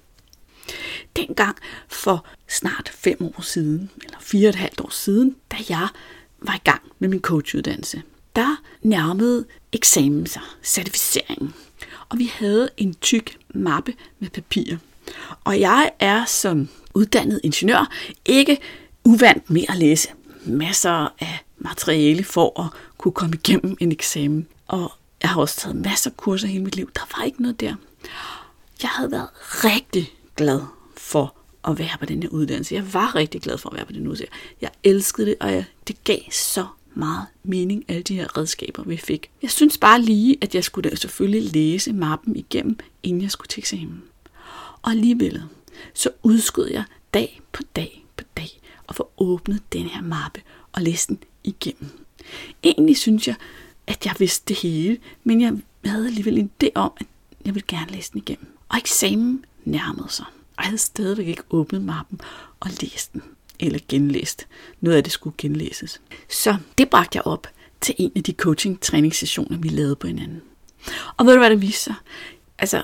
Dengang 1.16 1.58
for 1.88 2.26
snart 2.48 2.92
fem 2.96 3.18
år 3.22 3.42
siden, 3.42 3.90
eller 4.04 4.18
fire 4.20 4.48
og 4.48 4.50
et 4.50 4.56
halvt 4.56 4.82
år 4.82 4.90
siden, 4.90 5.36
da 5.52 5.58
jeg 5.70 5.88
var 6.42 6.56
i 6.56 6.62
gang 6.64 6.82
med 7.00 7.10
min 7.10 7.22
coachuddannelse, 7.22 8.02
der 8.36 8.62
nærmede 8.82 9.46
eksamen 9.72 10.28
sig, 10.28 10.42
certificeringen. 10.64 11.54
Og 12.10 12.20
vi 12.20 12.32
havde 12.34 12.70
en 12.78 12.94
tyk 12.94 13.38
mappe 13.50 13.94
med 14.20 14.30
papir. 14.30 14.78
Og 15.44 15.60
jeg 15.60 15.92
er 16.00 16.26
som 16.26 16.70
uddannet 16.94 17.40
ingeniør 17.44 17.92
ikke 18.26 18.58
uvant 19.04 19.50
med 19.50 19.64
at 19.70 19.78
læse 19.78 20.08
masser 20.46 21.14
af 21.20 21.46
materiale 21.58 22.24
for 22.24 22.62
at 22.62 22.70
kunne 22.98 23.12
komme 23.12 23.36
igennem 23.36 23.78
en 23.80 23.92
eksamen. 23.92 24.48
Og 24.68 24.92
jeg 25.22 25.30
har 25.30 25.42
også 25.42 25.56
taget 25.56 25.76
masser 25.76 26.10
af 26.10 26.18
kurser 26.18 26.48
hele 26.48 26.64
mit 26.64 26.76
liv. 26.76 26.92
Der 26.96 27.02
var 27.18 27.24
ikke 27.24 27.42
noget 27.42 27.60
der. 27.60 27.76
Jeg 28.82 28.90
havde 28.90 29.12
været 29.12 29.28
rigtig 29.44 30.14
glad 30.40 30.62
for 30.98 31.36
at 31.68 31.80
være 31.80 31.98
på 32.00 32.06
den 32.06 32.24
her 32.24 32.30
uddannelse. 32.30 32.76
Jeg 32.76 32.94
var 32.94 33.16
rigtig 33.16 33.42
glad 33.42 33.58
for 33.58 33.70
at 33.70 33.76
være 33.76 33.86
på 33.86 33.92
den 33.92 34.08
uddannelse. 34.08 34.28
Jeg 34.62 34.70
elskede 34.84 35.28
det, 35.28 35.36
og 35.40 35.52
jeg, 35.52 35.66
det 35.88 36.04
gav 36.04 36.20
så 36.32 36.66
meget 36.94 37.26
mening, 37.44 37.86
alle 37.88 38.02
de 38.02 38.16
her 38.16 38.38
redskaber, 38.38 38.84
vi 38.84 38.98
fik. 38.98 39.30
Jeg 39.42 39.52
synes 39.52 39.78
bare 39.78 40.02
lige, 40.02 40.38
at 40.42 40.56
jeg 40.56 40.64
skulle 40.64 40.90
da 40.90 40.96
selvfølgelig 40.96 41.52
læse 41.52 41.94
mappen 41.94 42.36
igennem, 42.36 42.78
inden 43.04 43.22
jeg 43.22 43.32
skulle 43.32 43.48
til 43.48 43.62
eksamen. 43.62 44.04
Og 44.82 44.92
alligevel, 44.92 45.44
så 45.94 46.10
udskød 46.24 46.68
jeg 46.68 46.84
dag 47.14 47.42
på 47.52 47.64
dag 47.76 48.06
på 48.18 48.24
dag 48.38 48.60
at 48.90 48.96
få 48.96 49.10
åbnet 49.18 49.62
den 49.74 49.86
her 49.86 50.02
mappe 50.02 50.42
og 50.72 50.82
læse 50.82 51.08
den 51.08 51.20
igennem. 51.44 51.90
Egentlig 52.64 52.98
synes 52.98 53.28
jeg, 53.28 53.36
at 53.88 54.06
jeg 54.06 54.16
vidste 54.20 54.46
det 54.48 54.58
hele, 54.58 54.98
men 55.24 55.42
jeg 55.42 55.54
havde 55.86 56.08
alligevel 56.08 56.38
en 56.38 56.52
idé 56.64 56.68
om, 56.76 56.92
at 56.98 57.06
jeg 57.46 57.56
ville 57.56 57.68
gerne 57.68 57.92
læse 57.92 58.12
den 58.12 58.18
igennem. 58.18 58.48
Og 58.70 58.78
eksamen 58.78 59.46
nærmede 59.66 60.10
sig, 60.10 60.26
og 60.28 60.64
jeg 60.64 60.66
havde 60.66 60.78
stadigvæk 60.78 61.28
ikke 61.28 61.44
åbnet 61.50 61.82
mappen 61.82 62.22
og 62.60 62.70
læst 62.82 63.14
den, 63.14 63.24
eller 63.60 63.80
genlæst. 63.88 64.48
Noget 64.82 64.98
af 64.98 65.04
det 65.04 65.14
skulle 65.14 65.36
genlæses. 65.38 66.02
Så 66.30 66.58
det 66.78 66.90
bragte 66.90 67.16
jeg 67.16 67.26
op 67.26 67.48
til 67.82 67.96
en 67.98 68.12
af 68.16 68.24
de 68.24 68.32
coaching-træningssessioner, 68.32 69.58
vi 69.58 69.70
lavede 69.70 69.96
på 69.96 70.08
hinanden. 70.08 70.42
Og 71.18 71.26
ved 71.26 71.34
du, 71.34 71.40
hvad 71.40 71.50
det 71.50 71.62
viste 71.62 71.84
sig? 71.84 71.96
Altså, 72.58 72.84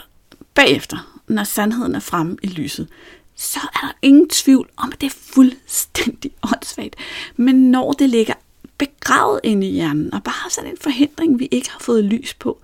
bagefter, 0.55 1.21
når 1.27 1.43
sandheden 1.43 1.95
er 1.95 1.99
fremme 1.99 2.37
i 2.41 2.47
lyset, 2.47 2.87
så 3.35 3.59
er 3.73 3.79
der 3.87 3.93
ingen 4.01 4.29
tvivl 4.29 4.69
om, 4.77 4.91
at 4.93 5.01
det 5.01 5.07
er 5.07 5.15
fuldstændig 5.17 6.31
åndssvagt. 6.43 6.95
Men 7.35 7.71
når 7.71 7.91
det 7.91 8.09
ligger 8.09 8.33
begravet 8.77 9.39
inde 9.43 9.67
i 9.67 9.71
hjernen, 9.71 10.13
og 10.13 10.23
bare 10.23 10.49
sådan 10.49 10.69
en 10.69 10.77
forhindring, 10.81 11.39
vi 11.39 11.47
ikke 11.51 11.69
har 11.69 11.79
fået 11.79 12.03
lys 12.03 12.33
på, 12.33 12.61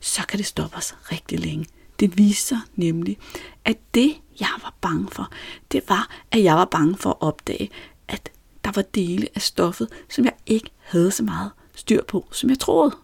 så 0.00 0.26
kan 0.26 0.38
det 0.38 0.46
stoppe 0.46 0.76
os 0.76 0.94
rigtig 1.12 1.40
længe. 1.40 1.66
Det 2.00 2.18
viser 2.18 2.58
nemlig, 2.76 3.18
at 3.64 3.76
det, 3.94 4.16
jeg 4.40 4.48
var 4.62 4.74
bange 4.80 5.08
for, 5.12 5.30
det 5.72 5.82
var, 5.88 6.10
at 6.30 6.42
jeg 6.42 6.56
var 6.56 6.64
bange 6.64 6.96
for 6.96 7.10
at 7.10 7.16
opdage, 7.20 7.70
at 8.08 8.30
der 8.64 8.72
var 8.74 8.82
dele 8.82 9.28
af 9.34 9.42
stoffet, 9.42 9.88
som 10.08 10.24
jeg 10.24 10.34
ikke 10.46 10.70
havde 10.78 11.10
så 11.10 11.22
meget 11.22 11.50
styr 11.74 12.04
på, 12.04 12.26
som 12.32 12.50
jeg 12.50 12.58
troede. 12.58 12.96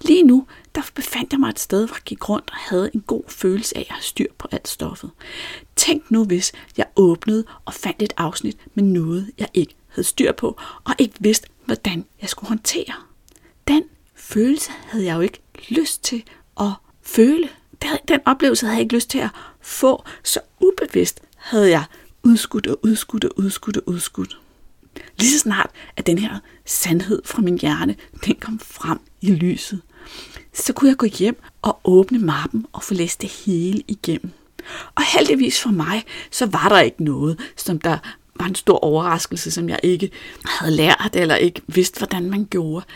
Lige 0.00 0.22
nu, 0.22 0.46
der 0.74 0.82
befandt 0.94 1.32
jeg 1.32 1.40
mig 1.40 1.48
et 1.48 1.60
sted, 1.60 1.86
hvor 1.86 1.96
jeg 1.96 2.02
gik 2.02 2.28
rundt 2.28 2.50
og 2.50 2.56
havde 2.56 2.90
en 2.94 3.00
god 3.00 3.22
følelse 3.28 3.76
af 3.76 3.80
at 3.80 3.94
have 3.94 4.02
styr 4.02 4.26
på 4.38 4.48
alt 4.50 4.68
stoffet. 4.68 5.10
Tænk 5.76 6.10
nu, 6.10 6.24
hvis 6.24 6.52
jeg 6.76 6.86
åbnede 6.96 7.44
og 7.64 7.74
fandt 7.74 8.02
et 8.02 8.12
afsnit 8.16 8.56
med 8.74 8.84
noget, 8.84 9.30
jeg 9.38 9.48
ikke 9.54 9.74
havde 9.88 10.08
styr 10.08 10.32
på, 10.32 10.60
og 10.84 10.94
ikke 10.98 11.14
vidste, 11.20 11.48
hvordan 11.64 12.04
jeg 12.20 12.28
skulle 12.28 12.48
håndtere. 12.48 12.94
Den 13.68 13.82
følelse 14.14 14.70
havde 14.70 15.04
jeg 15.04 15.16
jo 15.16 15.20
ikke 15.20 15.40
lyst 15.68 16.04
til 16.04 16.24
at 16.60 16.72
føle. 17.02 17.48
Den 18.08 18.20
oplevelse 18.24 18.66
havde 18.66 18.76
jeg 18.76 18.82
ikke 18.82 18.94
lyst 18.94 19.10
til 19.10 19.18
at 19.18 19.30
få, 19.60 20.04
så 20.24 20.40
ubevidst 20.60 21.20
havde 21.36 21.70
jeg 21.70 21.84
udskudt 22.22 22.66
og 22.66 22.78
udskudt 22.82 23.24
og 23.24 23.38
udskudt 23.38 23.76
og 23.76 23.82
udskudt. 23.86 24.38
Lige 25.18 25.30
så 25.30 25.38
snart, 25.38 25.70
at 25.96 26.06
den 26.06 26.18
her 26.18 26.38
sandhed 26.64 27.22
fra 27.24 27.42
min 27.42 27.58
hjerne, 27.58 27.96
den 28.26 28.34
kom 28.40 28.58
frem 28.58 28.98
i 29.20 29.30
lyset, 29.34 29.82
så 30.52 30.72
kunne 30.72 30.88
jeg 30.88 30.96
gå 30.96 31.06
hjem 31.06 31.42
og 31.62 31.80
åbne 31.84 32.18
mappen 32.18 32.66
og 32.72 32.82
få 32.82 32.94
læst 32.94 33.22
det 33.22 33.30
hele 33.30 33.82
igennem. 33.88 34.30
Og 34.94 35.02
heldigvis 35.12 35.60
for 35.60 35.70
mig, 35.70 36.04
så 36.30 36.46
var 36.46 36.68
der 36.68 36.80
ikke 36.80 37.04
noget, 37.04 37.40
som 37.56 37.78
der 37.78 37.98
var 38.36 38.46
en 38.46 38.54
stor 38.54 38.78
overraskelse, 38.78 39.50
som 39.50 39.68
jeg 39.68 39.80
ikke 39.82 40.10
havde 40.44 40.76
lært 40.76 41.10
eller 41.14 41.34
ikke 41.34 41.62
vidste, 41.66 41.98
hvordan 41.98 42.30
man 42.30 42.44
gjorde. 42.50 42.86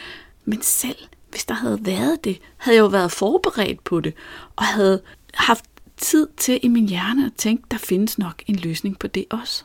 Men 0.44 0.62
selv 0.62 0.96
hvis 1.36 1.44
der 1.44 1.54
havde 1.54 1.78
været 1.86 2.24
det, 2.24 2.38
havde 2.56 2.76
jeg 2.76 2.82
jo 2.82 2.86
været 2.86 3.12
forberedt 3.12 3.84
på 3.84 4.00
det, 4.00 4.14
og 4.56 4.64
havde 4.64 5.02
haft 5.34 5.64
tid 5.96 6.28
til 6.36 6.60
i 6.62 6.68
min 6.68 6.88
hjerne 6.88 7.26
at 7.26 7.32
tænke, 7.36 7.64
der 7.70 7.78
findes 7.78 8.18
nok 8.18 8.42
en 8.46 8.56
løsning 8.56 8.98
på 8.98 9.06
det 9.06 9.24
også. 9.30 9.64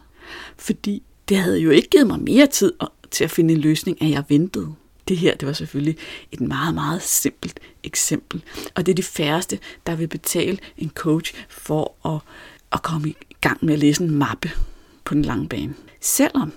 Fordi 0.57 1.03
det 1.29 1.37
havde 1.37 1.59
jo 1.59 1.69
ikke 1.69 1.89
givet 1.89 2.07
mig 2.07 2.19
mere 2.19 2.47
tid 2.47 2.73
til 3.11 3.23
at 3.23 3.31
finde 3.31 3.53
en 3.53 3.59
løsning, 3.59 4.01
at 4.01 4.09
jeg 4.09 4.23
ventede. 4.29 4.73
Det 5.07 5.17
her, 5.17 5.35
det 5.35 5.47
var 5.47 5.53
selvfølgelig 5.53 5.97
et 6.31 6.41
meget, 6.41 6.73
meget 6.73 7.01
simpelt 7.01 7.59
eksempel. 7.83 8.43
Og 8.75 8.85
det 8.85 8.91
er 8.91 8.95
de 8.95 9.03
færreste, 9.03 9.59
der 9.87 9.95
vil 9.95 10.07
betale 10.07 10.57
en 10.77 10.91
coach 10.95 11.33
for 11.49 12.07
at, 12.15 12.21
at 12.71 12.81
komme 12.81 13.09
i 13.09 13.15
gang 13.41 13.65
med 13.65 13.73
at 13.73 13.79
læse 13.79 14.03
en 14.03 14.11
mappe 14.11 14.51
på 15.03 15.13
den 15.13 15.25
lange 15.25 15.49
bane. 15.49 15.73
Selvom, 16.01 16.53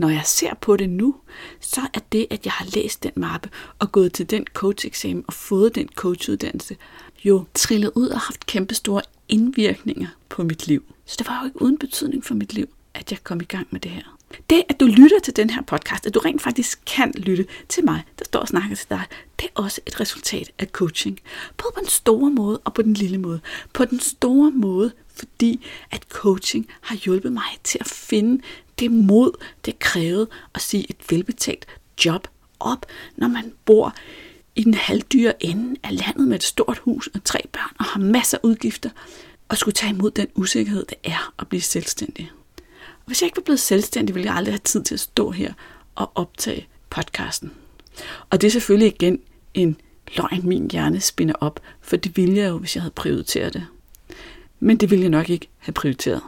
når 0.00 0.08
jeg 0.08 0.22
ser 0.24 0.54
på 0.54 0.76
det 0.76 0.90
nu, 0.90 1.14
så 1.60 1.80
er 1.94 2.00
det, 2.12 2.26
at 2.30 2.44
jeg 2.44 2.52
har 2.52 2.66
læst 2.74 3.02
den 3.02 3.12
mappe 3.16 3.50
og 3.78 3.92
gået 3.92 4.12
til 4.12 4.30
den 4.30 4.46
coach-eksamen 4.54 5.24
og 5.26 5.32
fået 5.32 5.74
den 5.74 5.88
coachuddannelse, 5.94 6.76
jo 7.24 7.44
trillet 7.54 7.92
ud 7.94 8.08
og 8.08 8.20
haft 8.20 8.46
kæmpe 8.46 8.74
store 8.74 9.02
indvirkninger 9.28 10.08
på 10.28 10.42
mit 10.42 10.66
liv. 10.66 10.84
Så 11.06 11.16
det 11.18 11.28
var 11.28 11.40
jo 11.40 11.46
ikke 11.46 11.62
uden 11.62 11.78
betydning 11.78 12.24
for 12.24 12.34
mit 12.34 12.52
liv, 12.52 12.68
at 12.94 13.10
jeg 13.10 13.24
kom 13.24 13.40
i 13.40 13.44
gang 13.44 13.66
med 13.70 13.80
det 13.80 13.90
her. 13.90 14.16
Det, 14.50 14.62
at 14.68 14.80
du 14.80 14.86
lytter 14.86 15.20
til 15.20 15.36
den 15.36 15.50
her 15.50 15.62
podcast, 15.62 16.06
at 16.06 16.14
du 16.14 16.20
rent 16.20 16.42
faktisk 16.42 16.82
kan 16.86 17.12
lytte 17.16 17.46
til 17.68 17.84
mig, 17.84 18.02
der 18.18 18.24
står 18.24 18.40
og 18.40 18.48
snakker 18.48 18.76
til 18.76 18.88
dig, 18.90 19.02
det 19.40 19.46
er 19.46 19.62
også 19.62 19.80
et 19.86 20.00
resultat 20.00 20.50
af 20.58 20.66
coaching. 20.66 21.20
Både 21.56 21.72
på 21.74 21.80
den 21.80 21.88
store 21.88 22.30
måde 22.30 22.58
og 22.58 22.74
på 22.74 22.82
den 22.82 22.94
lille 22.94 23.18
måde. 23.18 23.40
På 23.72 23.84
den 23.84 24.00
store 24.00 24.50
måde, 24.50 24.92
fordi 25.20 25.66
at 25.90 26.02
coaching 26.08 26.68
har 26.80 26.96
hjulpet 26.96 27.32
mig 27.32 27.58
til 27.64 27.78
at 27.80 27.86
finde 27.86 28.42
det 28.78 28.90
mod, 28.90 29.44
det 29.64 29.78
krævede 29.78 30.28
at 30.54 30.60
sige 30.60 30.86
et 30.90 30.96
velbetalt 31.10 31.66
job 32.04 32.28
op, 32.60 32.86
når 33.16 33.28
man 33.28 33.52
bor 33.64 33.94
i 34.56 34.64
den 34.64 34.74
halvdyre 34.74 35.44
ende 35.44 35.76
af 35.82 35.98
landet 35.98 36.28
med 36.28 36.36
et 36.36 36.42
stort 36.42 36.78
hus 36.78 37.06
og 37.14 37.24
tre 37.24 37.38
børn 37.52 37.76
og 37.78 37.84
har 37.84 38.00
masser 38.00 38.38
af 38.38 38.40
udgifter, 38.42 38.90
og 39.48 39.56
skulle 39.56 39.74
tage 39.74 39.92
imod 39.92 40.10
den 40.10 40.26
usikkerhed, 40.34 40.84
det 40.86 40.98
er 41.04 41.34
at 41.38 41.48
blive 41.48 41.60
selvstændig. 41.60 42.30
Og 42.78 43.06
hvis 43.06 43.22
jeg 43.22 43.26
ikke 43.26 43.36
var 43.36 43.42
blevet 43.42 43.60
selvstændig, 43.60 44.14
ville 44.14 44.26
jeg 44.26 44.36
aldrig 44.36 44.52
have 44.52 44.60
tid 44.64 44.82
til 44.82 44.94
at 44.94 45.00
stå 45.00 45.30
her 45.30 45.52
og 45.94 46.12
optage 46.14 46.68
podcasten. 46.90 47.52
Og 48.30 48.40
det 48.40 48.46
er 48.46 48.50
selvfølgelig 48.50 48.94
igen 48.94 49.20
en 49.54 49.76
løgn, 50.16 50.48
min 50.48 50.70
hjerne 50.70 51.00
spinder 51.00 51.34
op, 51.40 51.60
for 51.80 51.96
det 51.96 52.16
ville 52.16 52.36
jeg 52.36 52.48
jo, 52.48 52.58
hvis 52.58 52.76
jeg 52.76 52.82
havde 52.82 52.94
prioriteret 52.94 53.54
det. 53.54 53.66
Men 54.60 54.76
det 54.76 54.90
ville 54.90 55.02
jeg 55.02 55.10
nok 55.10 55.30
ikke 55.30 55.48
have 55.58 55.72
prioriteret. 55.72 56.22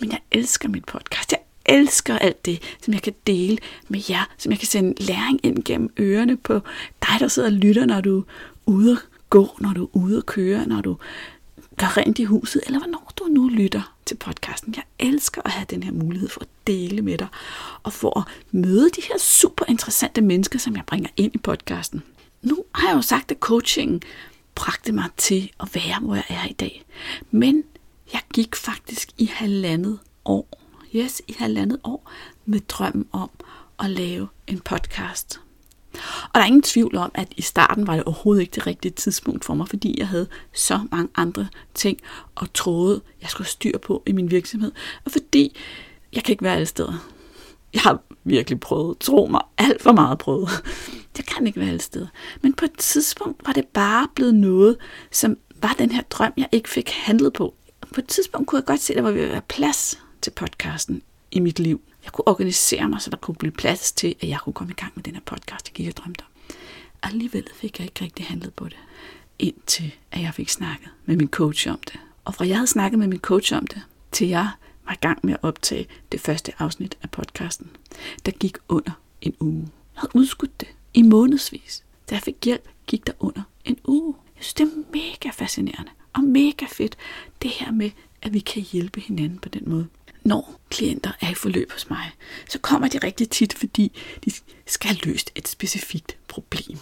Men 0.00 0.10
jeg 0.10 0.20
elsker 0.32 0.68
mit 0.68 0.84
podcast. 0.84 1.32
Jeg 1.32 1.40
elsker 1.66 2.18
alt 2.18 2.46
det, 2.46 2.62
som 2.82 2.94
jeg 2.94 3.02
kan 3.02 3.14
dele 3.26 3.58
med 3.88 4.00
jer, 4.10 4.34
som 4.38 4.52
jeg 4.52 4.58
kan 4.58 4.68
sende 4.68 5.02
læring 5.02 5.40
ind 5.42 5.64
gennem 5.64 5.90
ørerne 6.00 6.36
på 6.36 6.60
dig, 7.02 7.16
der 7.20 7.28
sidder 7.28 7.48
og 7.48 7.54
lytter, 7.54 7.86
når 7.86 8.00
du 8.00 8.18
er 8.18 8.22
ude 8.66 8.92
at 8.92 8.98
gå, 9.30 9.56
når 9.60 9.72
du 9.72 9.84
er 9.84 9.88
ude 9.92 10.18
at 10.18 10.26
køre, 10.26 10.66
når 10.66 10.80
du 10.80 10.96
gør 11.76 11.96
rent 11.96 12.18
i 12.18 12.24
huset, 12.24 12.62
eller 12.66 12.78
hvornår 12.78 13.12
du 13.18 13.24
nu 13.24 13.48
lytter 13.48 13.96
til 14.06 14.14
podcasten. 14.14 14.74
Jeg 14.76 14.84
elsker 14.98 15.42
at 15.44 15.50
have 15.50 15.66
den 15.70 15.82
her 15.82 15.92
mulighed 15.92 16.28
for 16.28 16.40
at 16.40 16.48
dele 16.66 17.02
med 17.02 17.18
dig, 17.18 17.28
og 17.82 17.92
for 17.92 18.20
at 18.20 18.24
møde 18.50 18.90
de 18.90 19.02
her 19.08 19.18
super 19.18 19.64
interessante 19.68 20.20
mennesker, 20.20 20.58
som 20.58 20.76
jeg 20.76 20.84
bringer 20.86 21.08
ind 21.16 21.34
i 21.34 21.38
podcasten. 21.38 22.02
Nu 22.42 22.64
har 22.74 22.88
jeg 22.88 22.96
jo 22.96 23.02
sagt, 23.02 23.30
at 23.30 23.38
coachingen 23.40 24.02
bragte 24.56 24.92
mig 24.92 25.08
til 25.16 25.50
at 25.60 25.74
være, 25.74 26.00
hvor 26.00 26.14
jeg 26.14 26.24
er 26.28 26.44
i 26.48 26.52
dag. 26.52 26.84
Men 27.30 27.64
jeg 28.12 28.20
gik 28.34 28.56
faktisk 28.56 29.10
i 29.18 29.26
halvandet 29.26 29.98
år, 30.24 30.62
yes, 30.94 31.22
i 31.28 31.36
halvandet 31.38 31.78
år, 31.84 32.10
med 32.44 32.60
drømmen 32.60 33.08
om 33.12 33.30
at 33.80 33.90
lave 33.90 34.28
en 34.46 34.60
podcast. 34.60 35.40
Og 36.22 36.30
der 36.34 36.40
er 36.40 36.44
ingen 36.44 36.62
tvivl 36.62 36.96
om, 36.96 37.10
at 37.14 37.28
i 37.36 37.42
starten 37.42 37.86
var 37.86 37.94
det 37.94 38.04
overhovedet 38.04 38.40
ikke 38.42 38.54
det 38.54 38.66
rigtige 38.66 38.92
tidspunkt 38.92 39.44
for 39.44 39.54
mig, 39.54 39.68
fordi 39.68 39.98
jeg 39.98 40.08
havde 40.08 40.28
så 40.52 40.80
mange 40.90 41.08
andre 41.14 41.48
ting 41.74 41.98
og 42.34 42.52
troede, 42.52 43.00
jeg 43.22 43.30
skulle 43.30 43.48
styre 43.48 43.78
på 43.78 44.02
i 44.06 44.12
min 44.12 44.30
virksomhed. 44.30 44.72
Og 45.04 45.12
fordi 45.12 45.56
jeg 46.12 46.24
kan 46.24 46.32
ikke 46.32 46.44
være 46.44 46.54
alle 46.54 46.66
steder. 46.66 47.15
Jeg 47.74 47.82
har 47.82 48.00
virkelig 48.24 48.60
prøvet, 48.60 48.98
tro 48.98 49.26
mig, 49.30 49.40
alt 49.58 49.82
for 49.82 49.92
meget 49.92 50.18
prøvet. 50.18 50.48
Jeg 51.16 51.24
kan 51.26 51.46
ikke 51.46 51.60
være 51.60 51.68
alle 51.68 51.80
steder. 51.80 52.06
Men 52.42 52.54
på 52.54 52.64
et 52.64 52.78
tidspunkt 52.78 53.46
var 53.46 53.52
det 53.52 53.66
bare 53.66 54.08
blevet 54.14 54.34
noget, 54.34 54.76
som 55.10 55.36
var 55.62 55.74
den 55.78 55.90
her 55.90 56.02
drøm, 56.02 56.32
jeg 56.36 56.48
ikke 56.52 56.68
fik 56.68 56.90
handlet 56.90 57.32
på. 57.32 57.54
På 57.94 58.00
et 58.00 58.06
tidspunkt 58.06 58.48
kunne 58.48 58.58
jeg 58.58 58.64
godt 58.64 58.80
se, 58.80 58.92
at 58.92 58.96
der 58.96 59.02
var 59.02 59.10
ved 59.10 59.22
at 59.22 59.28
være 59.28 59.42
plads 59.48 59.98
til 60.22 60.30
podcasten 60.30 61.02
i 61.30 61.40
mit 61.40 61.58
liv. 61.58 61.80
Jeg 62.04 62.12
kunne 62.12 62.28
organisere 62.28 62.88
mig, 62.88 63.00
så 63.00 63.10
der 63.10 63.16
kunne 63.16 63.34
blive 63.34 63.52
plads 63.52 63.92
til, 63.92 64.14
at 64.20 64.28
jeg 64.28 64.38
kunne 64.44 64.52
komme 64.52 64.72
i 64.72 64.80
gang 64.80 64.92
med 64.94 65.04
den 65.04 65.14
her 65.14 65.20
podcast, 65.24 65.68
jeg 65.68 65.74
gik 65.74 65.88
og 65.88 65.96
drømte 65.96 66.22
om. 66.22 66.54
Alligevel 67.02 67.44
fik 67.54 67.78
jeg 67.78 67.86
ikke 67.86 68.04
rigtig 68.04 68.26
handlet 68.26 68.54
på 68.54 68.64
det, 68.64 68.76
indtil 69.38 69.94
at 70.12 70.22
jeg 70.22 70.34
fik 70.34 70.48
snakket 70.48 70.88
med 71.04 71.16
min 71.16 71.28
coach 71.28 71.68
om 71.68 71.78
det. 71.86 72.00
Og 72.24 72.34
fra 72.34 72.46
jeg 72.46 72.56
havde 72.56 72.66
snakket 72.66 72.98
med 72.98 73.08
min 73.08 73.20
coach 73.20 73.54
om 73.54 73.66
det, 73.66 73.82
til 74.12 74.28
jeg 74.28 74.50
var 74.86 74.92
i 74.92 74.96
gang 75.00 75.18
med 75.22 75.32
at 75.32 75.40
optage 75.42 75.86
det 76.12 76.20
første 76.20 76.52
afsnit 76.58 76.98
af 77.02 77.10
podcasten, 77.10 77.70
der 78.26 78.32
gik 78.32 78.56
under 78.68 78.92
en 79.20 79.34
uge. 79.40 79.68
Jeg 79.94 80.00
havde 80.00 80.16
udskudt 80.16 80.60
det 80.60 80.68
i 80.94 81.02
månedsvis. 81.02 81.84
Da 82.10 82.14
jeg 82.14 82.22
fik 82.22 82.36
hjælp, 82.44 82.68
gik 82.86 83.06
der 83.06 83.12
under 83.20 83.42
en 83.64 83.78
uge. 83.84 84.14
Jeg 84.36 84.44
synes, 84.44 84.54
det 84.54 84.62
er 84.62 84.92
mega 84.92 85.30
fascinerende 85.30 85.90
og 86.12 86.24
mega 86.24 86.66
fedt, 86.68 86.96
det 87.42 87.50
her 87.50 87.72
med, 87.72 87.90
at 88.22 88.34
vi 88.34 88.38
kan 88.38 88.62
hjælpe 88.62 89.00
hinanden 89.00 89.38
på 89.38 89.48
den 89.48 89.70
måde 89.70 89.86
når 90.26 90.60
klienter 90.70 91.12
er 91.20 91.30
i 91.30 91.34
forløb 91.34 91.72
hos 91.72 91.90
mig, 91.90 92.10
så 92.48 92.58
kommer 92.58 92.88
de 92.88 92.98
rigtig 92.98 93.30
tit, 93.30 93.54
fordi 93.54 93.92
de 94.24 94.32
skal 94.66 94.88
have 94.90 94.98
løst 95.04 95.30
et 95.34 95.48
specifikt 95.48 96.16
problem. 96.28 96.78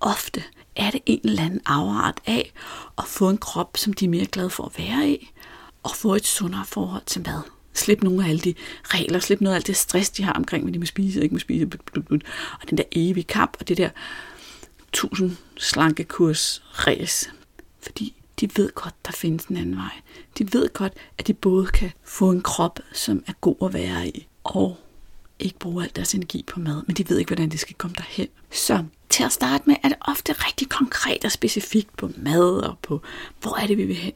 Ofte 0.00 0.44
er 0.76 0.90
det 0.90 1.00
en 1.06 1.20
eller 1.24 1.42
anden 1.42 1.60
afart 1.66 2.20
af 2.26 2.52
at 2.98 3.04
få 3.04 3.28
en 3.30 3.38
krop, 3.38 3.76
som 3.76 3.92
de 3.92 4.04
er 4.04 4.08
mere 4.08 4.26
glade 4.26 4.50
for 4.50 4.64
at 4.64 4.78
være 4.78 5.10
i, 5.10 5.31
og 5.82 5.90
få 5.90 6.14
et 6.14 6.26
sundere 6.26 6.64
forhold 6.64 7.02
til 7.06 7.22
mad. 7.26 7.42
Slip 7.74 8.02
nogle 8.02 8.24
af 8.24 8.28
alle 8.28 8.40
de 8.40 8.54
regler, 8.84 9.18
slip 9.18 9.40
noget 9.40 9.54
af 9.54 9.56
alt 9.56 9.66
det 9.66 9.76
stress, 9.76 10.10
de 10.10 10.22
har 10.22 10.32
omkring, 10.32 10.64
hvad 10.64 10.72
de 10.72 10.78
må 10.78 10.86
spise 10.86 11.20
og 11.20 11.22
ikke 11.22 11.34
må 11.34 11.38
spise, 11.38 11.70
og 12.60 12.70
den 12.70 12.78
der 12.78 12.84
evige 12.92 13.24
kamp, 13.24 13.56
og 13.60 13.68
det 13.68 13.76
der 13.76 13.90
tusind 14.92 15.36
slankekurs 15.56 16.62
ræs. 16.72 17.30
Fordi 17.80 18.14
de 18.40 18.48
ved 18.56 18.70
godt, 18.74 18.94
der 19.06 19.12
findes 19.12 19.44
en 19.44 19.56
anden 19.56 19.76
vej. 19.76 20.00
De 20.38 20.52
ved 20.52 20.68
godt, 20.72 20.92
at 21.18 21.26
de 21.26 21.34
både 21.34 21.66
kan 21.66 21.92
få 22.04 22.30
en 22.30 22.42
krop, 22.42 22.80
som 22.92 23.24
er 23.26 23.32
god 23.40 23.56
at 23.62 23.74
være 23.74 24.08
i, 24.08 24.26
og 24.44 24.78
ikke 25.38 25.58
bruge 25.58 25.84
al 25.84 25.90
deres 25.96 26.14
energi 26.14 26.44
på 26.46 26.60
mad, 26.60 26.82
men 26.86 26.96
de 26.96 27.08
ved 27.08 27.18
ikke, 27.18 27.28
hvordan 27.28 27.48
de 27.48 27.58
skal 27.58 27.76
komme 27.76 27.94
derhen. 27.98 28.28
Så 28.50 28.84
til 29.08 29.24
at 29.24 29.32
starte 29.32 29.64
med 29.66 29.76
er 29.82 29.88
det 29.88 29.98
ofte 30.00 30.32
rigtig 30.32 30.68
konkret 30.68 31.24
og 31.24 31.32
specifikt 31.32 31.96
på 31.96 32.10
mad 32.16 32.62
og 32.62 32.78
på, 32.82 33.02
hvor 33.40 33.56
er 33.56 33.66
det, 33.66 33.76
vi 33.76 33.84
vil 33.84 33.96
hen. 33.96 34.12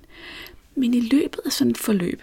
Men 0.76 0.94
i 0.94 1.00
løbet 1.00 1.40
af 1.44 1.52
sådan 1.52 1.70
et 1.70 1.78
forløb, 1.78 2.22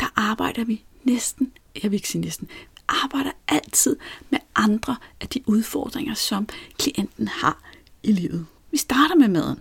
der 0.00 0.06
arbejder 0.16 0.64
vi 0.64 0.84
næsten, 1.04 1.52
jeg 1.82 1.90
vil 1.90 1.94
ikke 1.96 2.08
sige 2.08 2.22
næsten, 2.22 2.48
arbejder 2.88 3.30
altid 3.48 3.96
med 4.30 4.38
andre 4.54 4.96
af 5.20 5.28
de 5.28 5.40
udfordringer, 5.46 6.14
som 6.14 6.48
klienten 6.78 7.28
har 7.28 7.62
i 8.02 8.12
livet. 8.12 8.46
Vi 8.70 8.76
starter 8.76 9.14
med 9.14 9.28
maden 9.28 9.58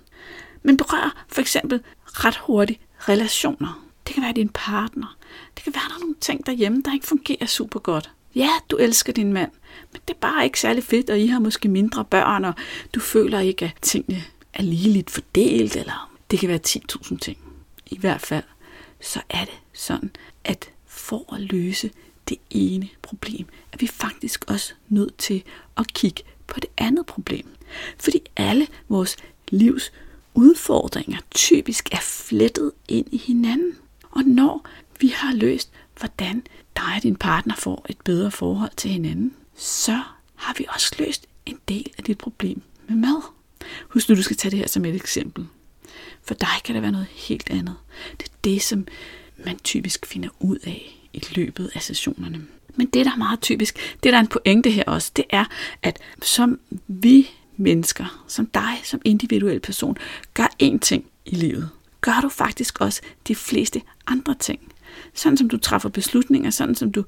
men 0.63 0.77
berører 0.77 1.23
for 1.27 1.41
eksempel 1.41 1.81
ret 2.05 2.37
hurtigt 2.37 2.79
relationer. 2.99 3.85
Det 4.07 4.13
kan 4.13 4.23
være 4.23 4.33
din 4.33 4.49
partner. 4.49 5.17
Det 5.55 5.63
kan 5.63 5.73
være, 5.73 5.83
der 5.89 5.95
er 5.95 5.99
nogle 5.99 6.15
ting 6.21 6.45
derhjemme, 6.45 6.81
der 6.85 6.93
ikke 6.93 7.07
fungerer 7.07 7.45
super 7.45 7.79
godt. 7.79 8.11
Ja, 8.35 8.49
du 8.71 8.75
elsker 8.75 9.13
din 9.13 9.33
mand, 9.33 9.51
men 9.91 10.01
det 10.07 10.13
er 10.13 10.19
bare 10.19 10.43
ikke 10.43 10.59
særlig 10.59 10.83
fedt, 10.83 11.09
og 11.09 11.19
I 11.19 11.27
har 11.27 11.39
måske 11.39 11.69
mindre 11.69 12.05
børn, 12.05 12.45
og 12.45 12.53
du 12.95 12.99
føler 12.99 13.39
ikke, 13.39 13.65
at 13.65 13.81
tingene 13.81 14.23
er 14.53 14.63
ligeligt 14.63 15.09
fordelt, 15.09 15.75
eller 15.75 16.11
det 16.31 16.39
kan 16.39 16.49
være 16.49 16.59
10.000 16.67 17.17
ting. 17.17 17.37
I 17.93 17.97
hvert 17.97 18.21
fald, 18.21 18.43
så 19.01 19.21
er 19.29 19.45
det 19.45 19.53
sådan, 19.73 20.11
at 20.43 20.69
for 20.85 21.33
at 21.33 21.41
løse 21.41 21.91
det 22.29 22.37
ene 22.49 22.89
problem, 23.01 23.45
er 23.71 23.77
vi 23.77 23.87
faktisk 23.87 24.45
også 24.47 24.73
nødt 24.89 25.17
til 25.17 25.43
at 25.77 25.93
kigge 25.93 26.23
på 26.47 26.59
det 26.59 26.69
andet 26.77 27.05
problem. 27.05 27.47
Fordi 27.99 28.19
alle 28.35 28.67
vores 28.89 29.17
livs 29.49 29.91
udfordringer 30.33 31.17
typisk 31.31 31.89
er 31.91 32.01
flettet 32.01 32.71
ind 32.87 33.07
i 33.11 33.17
hinanden. 33.17 33.75
Og 34.11 34.23
når 34.23 34.67
vi 34.99 35.07
har 35.07 35.33
løst, 35.33 35.71
hvordan 35.99 36.43
dig 36.75 36.93
og 36.95 37.03
din 37.03 37.15
partner 37.15 37.55
får 37.55 37.85
et 37.89 37.97
bedre 38.05 38.31
forhold 38.31 38.71
til 38.77 38.91
hinanden, 38.91 39.33
så 39.55 40.01
har 40.35 40.55
vi 40.57 40.65
også 40.69 40.95
løst 40.99 41.27
en 41.45 41.59
del 41.67 41.91
af 41.97 42.03
dit 42.03 42.17
problem 42.17 42.61
med 42.87 42.95
mad. 42.95 43.21
Husk 43.89 44.09
nu, 44.09 44.15
du 44.15 44.23
skal 44.23 44.37
tage 44.37 44.51
det 44.51 44.59
her 44.59 44.67
som 44.67 44.85
et 44.85 44.95
eksempel. 44.95 45.47
For 46.25 46.33
dig 46.33 46.63
kan 46.63 46.75
det 46.75 46.81
være 46.81 46.91
noget 46.91 47.07
helt 47.07 47.49
andet. 47.49 47.75
Det 48.19 48.27
er 48.27 48.33
det, 48.43 48.61
som 48.61 48.87
man 49.45 49.59
typisk 49.59 50.05
finder 50.05 50.29
ud 50.39 50.57
af 50.63 50.99
i 51.13 51.23
løbet 51.35 51.71
af 51.75 51.81
sessionerne. 51.81 52.41
Men 52.75 52.87
det, 52.87 53.05
der 53.05 53.11
er 53.11 53.17
meget 53.17 53.41
typisk, 53.41 53.95
det 54.03 54.13
der 54.13 54.17
er 54.17 54.21
en 54.21 54.27
pointe 54.27 54.71
her 54.71 54.83
også, 54.87 55.11
det 55.15 55.25
er, 55.29 55.45
at 55.83 55.99
som 56.21 56.59
vi 56.87 57.29
mennesker, 57.57 58.23
som 58.27 58.45
dig, 58.45 58.81
som 58.83 59.01
individuel 59.05 59.59
person, 59.59 59.97
gør 60.33 60.47
én 60.63 60.79
ting 60.79 61.05
i 61.25 61.35
livet, 61.35 61.69
gør 62.01 62.19
du 62.21 62.29
faktisk 62.29 62.81
også 62.81 63.01
de 63.27 63.35
fleste 63.35 63.81
andre 64.07 64.35
ting. 64.39 64.59
Sådan 65.13 65.37
som 65.37 65.49
du 65.49 65.57
træffer 65.57 65.89
beslutninger, 65.89 66.49
sådan 66.49 66.75
som 66.75 66.91
du 66.91 67.03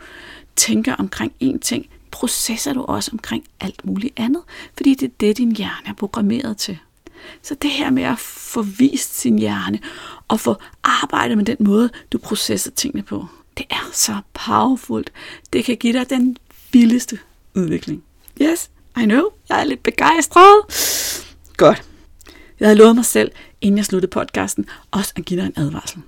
tænker 0.56 0.96
omkring 0.96 1.34
én 1.44 1.60
ting, 1.60 1.90
processer 2.12 2.74
du 2.74 2.82
også 2.82 3.12
omkring 3.14 3.44
alt 3.60 3.86
muligt 3.86 4.14
andet, 4.20 4.42
fordi 4.78 4.96
det 4.96 5.06
er 5.06 5.14
det, 5.20 5.38
din 5.38 5.56
hjerne 5.56 5.88
er 5.88 5.94
programmeret 5.94 6.58
til. 6.58 6.78
Så 7.42 7.56
det 7.56 7.72
her 7.72 7.90
med 7.90 8.04
at 8.04 8.20
få 8.20 8.62
vist 8.62 9.20
sin 9.20 9.40
hjerne 9.40 9.80
og 10.28 10.40
få 10.40 10.56
arbejdet 10.84 11.38
med 11.38 11.46
den 11.46 11.58
måde, 11.60 11.90
du 12.12 12.18
processer 12.18 12.72
tingene 12.72 13.04
på, 13.04 13.26
det 13.58 13.66
er 13.70 13.90
så 13.94 14.18
powerfult. 14.34 15.12
Det 15.54 15.66
kan 15.66 15.78
give 15.78 15.94
dig 15.94 16.10
den 16.10 16.38
vildeste 16.72 17.20
udvikling. 17.56 18.04
Yes, 18.42 18.70
I 19.02 19.04
know. 19.04 19.24
Jeg 19.50 19.60
er 19.60 19.64
lidt 19.64 19.84
begejstret. 19.84 20.56
Godt. 21.58 21.84
Jeg 22.60 22.68
havde 22.68 22.78
lovet 22.78 22.96
mig 22.96 23.06
selv, 23.06 23.32
inden 23.62 23.78
jeg 23.78 23.86
sluttede 23.86 24.12
podcasten, 24.12 24.66
også 24.92 25.14
at 25.16 25.26
give 25.26 25.40
dig 25.42 25.48
en 25.48 25.54
advarsel. 25.56 26.02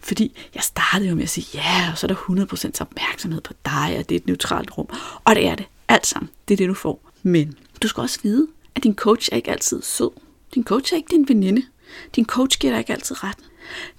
Fordi 0.00 0.36
jeg 0.54 0.62
startede 0.62 1.08
jo 1.08 1.14
med 1.14 1.22
at 1.22 1.28
sige, 1.28 1.46
ja, 1.54 1.88
og 1.92 1.98
så 1.98 2.06
er 2.06 2.08
der 2.08 2.44
100% 2.74 2.80
opmærksomhed 2.80 3.40
på 3.40 3.52
dig, 3.64 3.96
og 3.98 4.08
det 4.08 4.14
er 4.14 4.20
et 4.20 4.26
neutralt 4.26 4.78
rum. 4.78 4.88
Og 5.24 5.34
det 5.34 5.46
er 5.46 5.54
det. 5.54 5.66
Alt 5.88 6.06
sammen. 6.06 6.30
Det 6.48 6.54
er 6.54 6.56
det, 6.56 6.68
du 6.68 6.74
får. 6.74 7.10
Men 7.22 7.54
du 7.82 7.88
skal 7.88 8.00
også 8.00 8.18
vide, 8.22 8.46
at 8.74 8.82
din 8.82 8.94
coach 8.94 9.28
er 9.32 9.36
ikke 9.36 9.50
altid 9.50 9.82
sød. 9.82 10.10
Din 10.54 10.64
coach 10.64 10.92
er 10.92 10.96
ikke 10.96 11.10
din 11.10 11.28
veninde. 11.28 11.62
Din 12.16 12.24
coach 12.24 12.58
giver 12.58 12.72
dig 12.72 12.78
ikke 12.78 12.92
altid 12.92 13.24
ret. 13.24 13.38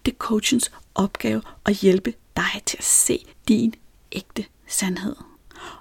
Det 0.06 0.12
er 0.12 0.18
coachens 0.18 0.72
opgave 0.96 1.42
at 1.66 1.76
hjælpe 1.76 2.14
dig 2.36 2.62
til 2.66 2.78
at 2.78 2.84
se 2.84 3.26
din 3.48 3.76
ægte 4.12 4.46
sandhed. 4.68 5.16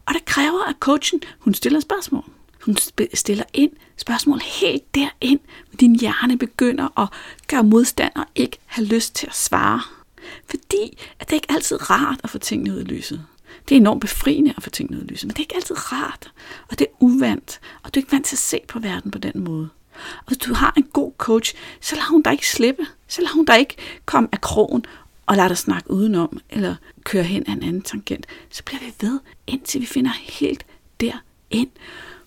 Og 0.06 0.14
det 0.14 0.24
kræver, 0.24 0.64
at 0.68 0.76
coachen 0.80 1.20
hun 1.38 1.54
stiller 1.54 1.80
spørgsmål. 1.80 2.24
Hun 2.64 2.76
stiller 3.14 3.44
ind 3.52 3.72
spørgsmål 3.96 4.40
helt 4.40 4.94
derind, 4.94 5.40
hvor 5.68 5.76
din 5.76 6.00
hjerne 6.00 6.38
begynder 6.38 7.00
at 7.00 7.08
gøre 7.48 7.64
modstand 7.64 8.12
og 8.16 8.24
ikke 8.34 8.58
have 8.66 8.86
lyst 8.86 9.14
til 9.14 9.26
at 9.26 9.34
svare. 9.34 9.80
Fordi 10.50 10.98
at 11.18 11.26
det 11.26 11.32
er 11.32 11.34
ikke 11.34 11.52
altid 11.52 11.90
rart 11.90 12.20
at 12.24 12.30
få 12.30 12.38
tingene 12.38 12.74
ud 12.74 12.80
i 12.80 12.84
lyset. 12.84 13.24
Det 13.68 13.74
er 13.74 13.80
enormt 13.80 14.00
befriende 14.00 14.54
at 14.56 14.62
få 14.62 14.70
tingene 14.70 14.98
ud 14.98 15.04
i 15.04 15.06
lyset, 15.06 15.24
men 15.24 15.30
det 15.30 15.38
er 15.38 15.42
ikke 15.42 15.56
altid 15.56 15.92
rart, 15.92 16.32
og 16.68 16.78
det 16.78 16.86
er 16.86 16.94
uvandt, 17.00 17.60
og 17.82 17.94
du 17.94 18.00
er 18.00 18.02
ikke 18.02 18.12
vant 18.12 18.26
til 18.26 18.34
at 18.34 18.38
se 18.38 18.60
på 18.68 18.78
verden 18.78 19.10
på 19.10 19.18
den 19.18 19.44
måde. 19.44 19.68
Og 20.18 20.24
hvis 20.26 20.38
du 20.38 20.54
har 20.54 20.72
en 20.76 20.82
god 20.82 21.12
coach, 21.18 21.54
så 21.80 21.94
lader 21.94 22.08
hun 22.08 22.22
dig 22.22 22.32
ikke 22.32 22.48
slippe. 22.48 22.86
Så 23.08 23.20
lader 23.20 23.34
hun 23.34 23.44
dig 23.44 23.58
ikke 23.58 23.76
komme 24.04 24.28
af 24.32 24.40
krogen 24.40 24.84
og 25.26 25.36
lader 25.36 25.48
dig 25.48 25.58
snakke 25.58 25.90
udenom, 25.90 26.40
eller 26.50 26.74
køre 27.04 27.22
hen 27.22 27.44
ad 27.48 27.52
en 27.52 27.62
anden 27.62 27.82
tangent. 27.82 28.26
Så 28.50 28.62
bliver 28.64 28.80
vi 28.80 28.92
ved, 29.00 29.20
indtil 29.46 29.80
vi 29.80 29.86
finder 29.86 30.10
helt 30.10 30.66
derind, 31.00 31.70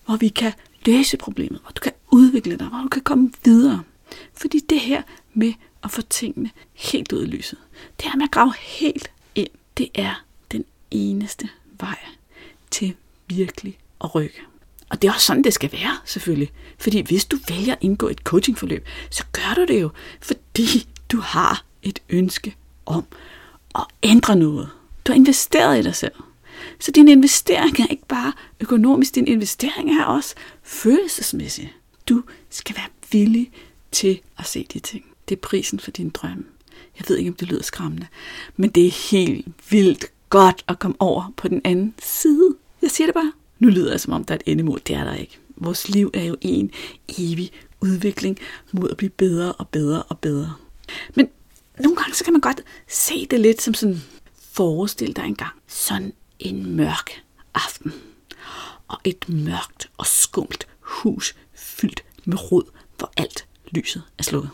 hvor 0.04 0.16
vi 0.16 0.28
kan 0.28 0.52
løse 0.86 1.16
problemet, 1.16 1.60
hvor 1.60 1.70
du 1.70 1.80
kan 1.80 1.92
udvikle 2.10 2.56
dig, 2.56 2.66
hvor 2.66 2.78
du 2.78 2.88
kan 2.88 3.02
komme 3.02 3.32
videre. 3.44 3.82
Fordi 4.34 4.58
det 4.58 4.80
her 4.80 5.02
med 5.34 5.52
at 5.84 5.90
få 5.90 6.02
tingene 6.02 6.50
helt 6.72 7.12
ud 7.12 7.22
i 7.22 7.26
lyset, 7.26 7.58
det 8.00 8.10
her 8.10 8.16
med 8.16 8.24
at 8.24 8.30
grave 8.30 8.54
helt 8.58 9.10
ind, 9.34 9.48
det 9.78 9.88
er 9.94 10.24
den 10.52 10.64
eneste 10.90 11.48
vej 11.80 11.98
til 12.70 12.94
virkelig 13.28 13.78
at 14.04 14.14
rykke. 14.14 14.40
Og 14.94 15.02
det 15.02 15.08
er 15.08 15.12
også 15.12 15.26
sådan, 15.26 15.44
det 15.44 15.54
skal 15.54 15.72
være, 15.72 15.98
selvfølgelig. 16.04 16.52
Fordi 16.78 17.00
hvis 17.00 17.24
du 17.24 17.38
vælger 17.48 17.72
at 17.72 17.78
indgå 17.80 18.08
et 18.08 18.18
coachingforløb, 18.18 18.86
så 19.10 19.24
gør 19.32 19.54
du 19.56 19.64
det 19.64 19.80
jo, 19.82 19.90
fordi 20.20 20.88
du 21.12 21.20
har 21.20 21.64
et 21.82 21.98
ønske 22.08 22.56
om 22.86 23.04
at 23.74 23.84
ændre 24.02 24.36
noget. 24.36 24.68
Du 25.06 25.12
har 25.12 25.16
investeret 25.16 25.78
i 25.78 25.82
dig 25.82 25.94
selv. 25.94 26.12
Så 26.80 26.90
din 26.90 27.08
investering 27.08 27.80
er 27.80 27.86
ikke 27.90 28.06
bare 28.06 28.32
økonomisk, 28.60 29.14
din 29.14 29.26
investering 29.26 29.90
er 30.00 30.04
også 30.04 30.34
følelsesmæssig. 30.62 31.72
Du 32.08 32.22
skal 32.50 32.76
være 32.76 32.88
villig 33.12 33.50
til 33.92 34.20
at 34.38 34.46
se 34.46 34.66
de 34.72 34.78
ting. 34.78 35.04
Det 35.28 35.36
er 35.36 35.40
prisen 35.40 35.80
for 35.80 35.90
din 35.90 36.10
drøm. 36.10 36.46
Jeg 36.98 37.04
ved 37.08 37.16
ikke, 37.16 37.30
om 37.30 37.36
det 37.36 37.48
lyder 37.48 37.62
skræmmende, 37.62 38.06
men 38.56 38.70
det 38.70 38.86
er 38.86 39.10
helt 39.10 39.46
vildt 39.70 40.04
godt 40.30 40.64
at 40.68 40.78
komme 40.78 40.96
over 40.98 41.32
på 41.36 41.48
den 41.48 41.60
anden 41.64 41.94
side. 42.02 42.54
Jeg 42.82 42.90
siger 42.90 43.06
det 43.06 43.14
bare. 43.14 43.32
Nu 43.64 43.70
lyder 43.70 43.90
jeg, 43.90 44.00
som 44.00 44.12
om 44.12 44.24
der 44.24 44.34
er 44.34 44.38
et 44.38 44.52
endemål. 44.52 44.80
Det 44.86 44.96
er 44.96 45.04
der 45.04 45.14
ikke. 45.14 45.38
Vores 45.56 45.88
liv 45.88 46.10
er 46.14 46.24
jo 46.24 46.36
en 46.40 46.70
evig 47.18 47.52
udvikling 47.80 48.38
mod 48.72 48.90
at 48.90 48.96
blive 48.96 49.10
bedre 49.10 49.52
og 49.52 49.68
bedre 49.68 50.02
og 50.02 50.18
bedre. 50.18 50.54
Men 51.14 51.28
nogle 51.80 51.96
gange 51.96 52.14
så 52.14 52.24
kan 52.24 52.32
man 52.32 52.40
godt 52.40 52.62
se 52.88 53.26
det 53.26 53.40
lidt 53.40 53.62
som 53.62 53.74
sådan, 53.74 54.02
forestil 54.52 55.16
dig 55.16 55.24
engang 55.24 55.52
sådan 55.66 56.12
en 56.38 56.76
mørk 56.76 57.22
aften. 57.54 57.92
Og 58.88 59.00
et 59.04 59.28
mørkt 59.28 59.90
og 59.98 60.06
skumt 60.06 60.66
hus 60.80 61.34
fyldt 61.54 62.04
med 62.24 62.52
rod, 62.52 62.64
hvor 62.98 63.12
alt 63.16 63.46
lyset 63.70 64.02
er 64.18 64.22
slukket. 64.22 64.50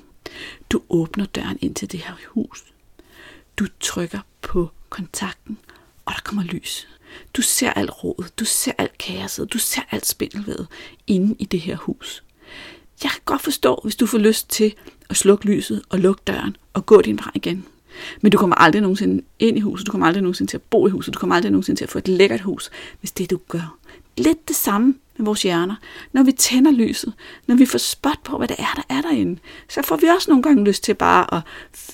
Du 0.71 0.83
åbner 0.89 1.27
døren 1.27 1.59
ind 1.61 1.75
til 1.75 1.93
det 1.93 2.01
her 2.01 2.15
hus. 2.29 2.65
Du 3.59 3.67
trykker 3.81 4.21
på 4.43 4.71
kontakten, 4.89 5.59
og 6.05 6.13
der 6.13 6.21
kommer 6.25 6.45
lys. 6.45 6.89
Du 7.35 7.43
ser 7.43 7.71
alt 7.71 8.05
rådet, 8.05 8.39
du 8.39 8.45
ser 8.45 8.73
alt 8.79 8.99
kaoset, 8.99 9.53
du 9.53 9.59
ser 9.59 9.83
alt 9.91 10.07
spindelvædet 10.07 10.67
inde 11.07 11.37
i 11.39 11.45
det 11.45 11.61
her 11.61 11.77
hus. 11.77 12.23
Jeg 13.03 13.11
kan 13.11 13.21
godt 13.25 13.43
forstå, 13.43 13.81
hvis 13.83 13.97
du 13.97 14.07
får 14.07 14.19
lyst 14.19 14.51
til 14.51 14.75
at 15.11 15.17
slukke 15.17 15.47
lyset 15.47 15.83
og 15.89 15.99
lukke 15.99 16.23
døren 16.27 16.57
og 16.73 16.87
gå 16.87 17.01
din 17.01 17.19
vej 17.19 17.31
igen. 17.35 17.67
Men 18.21 18.33
du 18.33 18.39
kommer 18.39 18.57
aldrig 18.57 18.83
nogensinde 18.83 19.23
ind 19.39 19.57
i 19.57 19.61
huset, 19.61 19.87
du 19.87 19.91
kommer 19.91 20.07
aldrig 20.07 20.23
nogensinde 20.23 20.53
til 20.53 20.57
at 20.57 20.63
bo 20.63 20.87
i 20.87 20.91
huset, 20.91 21.15
du 21.15 21.19
kommer 21.19 21.37
aldrig 21.37 21.53
nogensinde 21.53 21.81
til 21.81 21.85
at 21.85 21.91
få 21.91 21.99
et 21.99 22.09
lækkert 22.09 22.41
hus, 22.41 22.71
hvis 23.01 23.11
det 23.11 23.31
du 23.31 23.41
gør. 23.49 23.77
Lidt 24.17 24.49
det 24.49 24.57
samme 24.57 24.95
med 25.17 25.25
vores 25.25 25.43
hjerner. 25.43 25.75
Når 26.13 26.23
vi 26.23 26.33
tænder 26.33 26.71
lyset, 26.71 27.13
når 27.47 27.55
vi 27.55 27.67
får 27.67 27.79
spot 27.79 28.19
på, 28.25 28.39
hvad 28.39 28.49
det 28.49 28.57
er, 28.59 28.75
der 28.77 28.97
er 28.97 29.01
derinde, 29.01 29.41
så 29.69 29.83
får 29.83 29.97
vi 29.97 30.07
også 30.07 30.31
nogle 30.31 30.43
gange 30.43 30.65
lyst 30.65 30.85
til 30.85 30.95
bare 30.95 31.35
at 31.35 31.41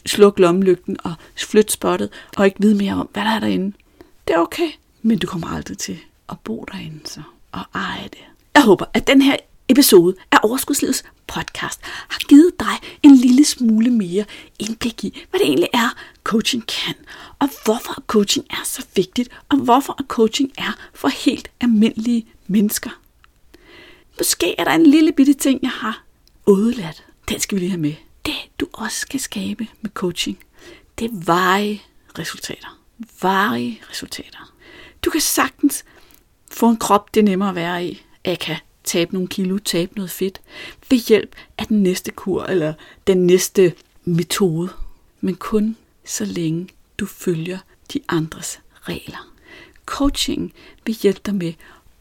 slukke 0.07 0.41
lommelygten 0.41 0.97
og 1.05 1.15
flytte 1.37 1.73
spottet 1.73 2.09
og 2.37 2.47
ikke 2.47 2.61
vide 2.61 2.75
mere 2.75 2.93
om, 2.93 3.09
hvad 3.13 3.23
der 3.23 3.31
er 3.31 3.41
derinde. 3.41 3.77
Det 4.29 4.35
er 4.35 4.41
okay, 4.41 4.69
men 5.07 5.19
du 5.19 5.27
kommer 5.27 5.49
aldrig 5.49 5.79
til 5.79 5.99
at 6.29 6.37
bo 6.45 6.65
derinde 6.73 7.01
så, 7.05 7.23
og 7.53 7.65
eje 7.75 8.05
det. 8.05 8.25
Jeg 8.55 8.63
håber, 8.63 8.85
at 8.95 9.07
den 9.07 9.23
her 9.23 9.37
episode 9.69 10.17
af 10.33 10.39
Overskudslivets 10.43 11.05
podcast 11.27 11.81
har 11.85 12.19
givet 12.29 12.53
dig 12.61 12.89
en 13.03 13.15
lille 13.15 13.45
smule 13.45 13.91
mere 13.91 14.25
indblik 14.59 15.05
i, 15.05 15.25
hvad 15.31 15.41
det 15.41 15.47
egentlig 15.47 15.69
er, 15.75 15.95
coaching 16.25 16.67
kan, 16.67 16.95
og 17.39 17.49
hvorfor 17.65 18.03
coaching 18.07 18.47
er 18.51 18.65
så 18.65 18.87
vigtigt, 18.97 19.29
og 19.49 19.57
hvorfor 19.59 19.99
coaching 20.09 20.53
er 20.59 20.73
for 20.95 21.09
helt 21.09 21.51
almindelige 21.61 22.27
mennesker. 22.47 22.91
Måske 24.19 24.55
er 24.61 24.65
der 24.65 24.73
en 24.73 24.87
lille 24.87 25.13
bitte 25.13 25.33
ting, 25.35 25.63
jeg 25.63 25.71
har 25.71 26.05
udeladt. 26.47 27.05
Den 27.29 27.41
skal 27.41 27.57
vi 27.57 27.61
lige 27.61 27.71
have 27.71 27.81
med. 27.81 27.95
Det, 28.27 28.35
du 28.61 28.67
også 28.73 29.01
skal 29.01 29.21
skabe 29.21 29.67
med 29.81 29.91
coaching, 29.91 30.39
det 30.99 31.05
er 31.05 31.25
varige 31.25 31.83
resultater. 32.19 32.81
Varige 33.23 33.81
resultater. 33.91 34.56
Du 35.07 35.11
kan 35.11 35.21
sagtens 35.21 35.85
få 36.51 36.69
en 36.69 36.77
krop, 36.77 37.15
det 37.15 37.21
er 37.21 37.25
nemmere 37.25 37.49
at 37.49 37.55
være 37.55 37.87
i. 37.87 38.03
Jeg 38.25 38.39
kan 38.39 38.57
tabe 38.85 39.13
nogle 39.13 39.29
kilo, 39.29 39.59
tabe 39.59 39.95
noget 39.97 40.11
fedt, 40.11 40.41
ved 40.91 40.99
hjælp 40.99 41.37
af 41.59 41.67
den 41.67 41.83
næste 41.83 42.11
kur 42.11 42.43
eller 42.43 42.75
den 43.07 43.27
næste 43.27 43.75
metode. 44.05 44.69
Men 45.21 45.35
kun 45.35 45.77
så 46.05 46.25
længe 46.25 46.69
du 46.99 47.07
følger 47.07 47.59
de 47.93 48.01
andres 48.09 48.61
regler. 48.83 49.33
Coaching 49.87 50.53
vil 50.87 50.95
hjælpe 50.95 51.21
dig 51.27 51.35
med 51.35 51.53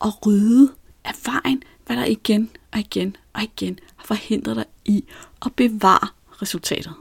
at 0.02 0.26
rydde 0.26 0.72
af 1.04 1.14
vejen, 1.26 1.64
hvad 1.86 1.98
der 1.98 2.06
igen 2.06 2.52
og 2.72 2.80
igen 2.80 3.18
og 3.34 3.44
igen 3.44 3.80
har 3.96 4.06
forhindret 4.06 4.56
dig 4.56 4.66
i 4.86 5.06
at 5.46 5.54
bevare 5.54 6.08
resultatet. 6.42 6.94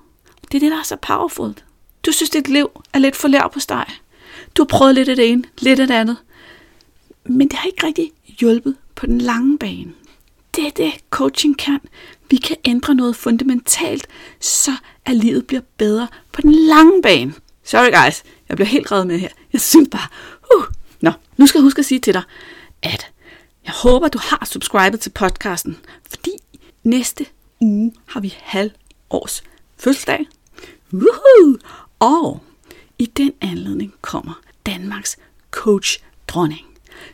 Det 0.53 0.55
er 0.55 0.61
det, 0.61 0.71
der 0.71 0.79
er 0.79 0.83
så 0.83 0.97
powerfult. 0.97 1.64
Du 2.07 2.12
synes, 2.12 2.31
dit 2.31 2.49
liv 2.49 2.71
er 2.93 2.99
lidt 2.99 3.17
for 3.17 3.29
lav 3.29 3.53
på 3.53 3.61
steg. 3.61 3.87
Du 4.57 4.63
har 4.63 4.67
prøvet 4.79 4.95
lidt 4.95 5.09
af 5.09 5.17
det 5.17 5.31
ene, 5.31 5.45
lidt 5.59 5.81
af 5.81 5.87
det 5.87 5.95
andet. 5.95 6.17
Men 7.25 7.49
det 7.49 7.59
har 7.59 7.67
ikke 7.67 7.87
rigtig 7.87 8.13
hjulpet 8.27 8.77
på 8.95 9.07
den 9.07 9.21
lange 9.21 9.59
bane. 9.59 9.93
Det 10.57 10.67
er 10.67 10.71
det, 10.71 10.93
coaching 11.11 11.59
kan. 11.59 11.81
Vi 12.31 12.37
kan 12.37 12.57
ændre 12.65 12.95
noget 12.95 13.17
fundamentalt, 13.17 14.07
så 14.41 14.71
at 15.05 15.17
livet 15.17 15.47
bliver 15.47 15.63
bedre 15.77 16.09
på 16.33 16.41
den 16.41 16.53
lange 16.53 17.03
bane. 17.03 17.35
Sorry 17.65 18.05
guys, 18.05 18.23
jeg 18.49 18.57
bliver 18.57 18.69
helt 18.69 18.93
reddet 18.93 19.07
med 19.07 19.19
her. 19.19 19.29
Jeg 19.53 19.61
synes 19.61 19.89
bare, 19.91 20.09
uh. 20.57 20.65
Nå, 21.01 21.13
nu 21.37 21.47
skal 21.47 21.59
jeg 21.59 21.63
huske 21.63 21.79
at 21.79 21.85
sige 21.85 22.01
til 22.01 22.15
dig, 22.15 22.23
at 22.83 23.11
jeg 23.65 23.73
håber, 23.73 24.09
du 24.09 24.19
har 24.23 24.45
subscribet 24.45 25.01
til 25.01 25.11
podcasten, 25.11 25.77
fordi 26.11 26.31
næste 26.83 27.27
uge 27.61 27.93
har 28.07 28.21
vi 28.21 28.35
halvårs 28.41 29.43
fødselsdag. 29.79 30.27
Woohoo! 30.93 31.59
Og 31.99 32.43
i 32.99 33.07
den 33.07 33.33
anledning 33.41 33.95
kommer 34.01 34.41
Danmarks 34.67 35.17
coach 35.51 36.03
dronning 36.29 36.67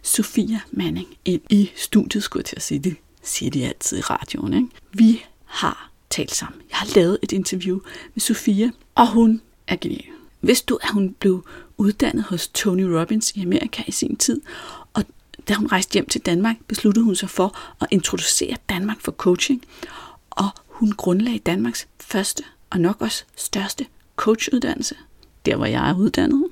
Sofia 0.02 0.60
Manning 0.72 1.08
ind 1.24 1.40
i 1.50 1.70
studiet, 1.76 2.22
skulle 2.22 2.40
jeg 2.40 2.46
til 2.46 2.56
at 2.56 2.62
sige 2.62 2.78
det. 2.78 2.96
siger 3.22 3.50
de 3.50 3.66
altid 3.66 3.98
i 3.98 4.00
radioen. 4.00 4.54
Ikke? 4.54 4.68
Vi 4.92 5.24
har 5.44 5.90
talt 6.10 6.34
sammen. 6.34 6.60
Jeg 6.70 6.78
har 6.78 6.88
lavet 6.94 7.18
et 7.22 7.32
interview 7.32 7.78
med 8.14 8.20
Sofia, 8.20 8.70
og 8.94 9.08
hun 9.10 9.40
er 9.66 9.76
genial. 9.76 10.04
Hvis 10.40 10.62
du, 10.62 10.78
at 10.82 10.90
hun 10.90 11.14
blev 11.18 11.46
uddannet 11.76 12.24
hos 12.24 12.48
Tony 12.48 12.82
Robbins 12.82 13.32
i 13.34 13.42
Amerika 13.42 13.82
i 13.86 13.92
sin 13.92 14.16
tid, 14.16 14.40
og 14.94 15.04
da 15.48 15.54
hun 15.54 15.66
rejste 15.66 15.92
hjem 15.92 16.06
til 16.06 16.20
Danmark, 16.20 16.56
besluttede 16.68 17.04
hun 17.04 17.16
sig 17.16 17.30
for 17.30 17.58
at 17.80 17.86
introducere 17.90 18.56
Danmark 18.68 19.00
for 19.00 19.12
coaching, 19.12 19.64
og 20.30 20.48
hun 20.66 20.92
grundlagde 20.92 21.38
Danmarks 21.38 21.88
første 22.00 22.44
og 22.70 22.80
nok 22.80 23.00
også 23.00 23.24
største 23.36 23.86
coachuddannelse, 24.16 24.94
der 25.46 25.56
hvor 25.56 25.66
jeg 25.66 25.90
er 25.90 25.94
uddannet. 25.94 26.44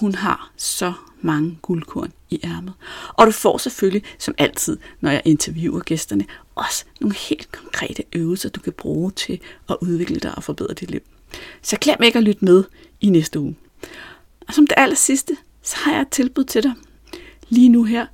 Hun 0.00 0.14
har 0.14 0.52
så 0.56 0.92
mange 1.20 1.58
guldkorn 1.62 2.12
i 2.30 2.40
ærmet. 2.44 2.74
Og 3.08 3.26
du 3.26 3.32
får 3.32 3.58
selvfølgelig, 3.58 4.02
som 4.18 4.34
altid, 4.38 4.78
når 5.00 5.10
jeg 5.10 5.22
interviewer 5.24 5.80
gæsterne, 5.80 6.24
også 6.54 6.84
nogle 7.00 7.16
helt 7.16 7.52
konkrete 7.52 8.02
øvelser, 8.12 8.48
du 8.48 8.60
kan 8.60 8.72
bruge 8.72 9.10
til 9.10 9.40
at 9.68 9.76
udvikle 9.80 10.20
dig 10.20 10.34
og 10.34 10.44
forbedre 10.44 10.74
dit 10.74 10.90
liv. 10.90 11.00
Så 11.62 11.76
glem 11.80 12.02
ikke 12.02 12.18
at 12.18 12.24
lytte 12.24 12.44
med 12.44 12.64
i 13.00 13.10
næste 13.10 13.40
uge. 13.40 13.56
Og 14.48 14.54
som 14.54 14.66
det 14.66 14.74
aller 14.76 14.96
sidste, 14.96 15.36
så 15.62 15.76
har 15.76 15.92
jeg 15.92 16.00
et 16.00 16.08
tilbud 16.08 16.44
til 16.44 16.62
dig. 16.62 16.72
Lige 17.48 17.68
nu 17.68 17.84
her 17.84 18.06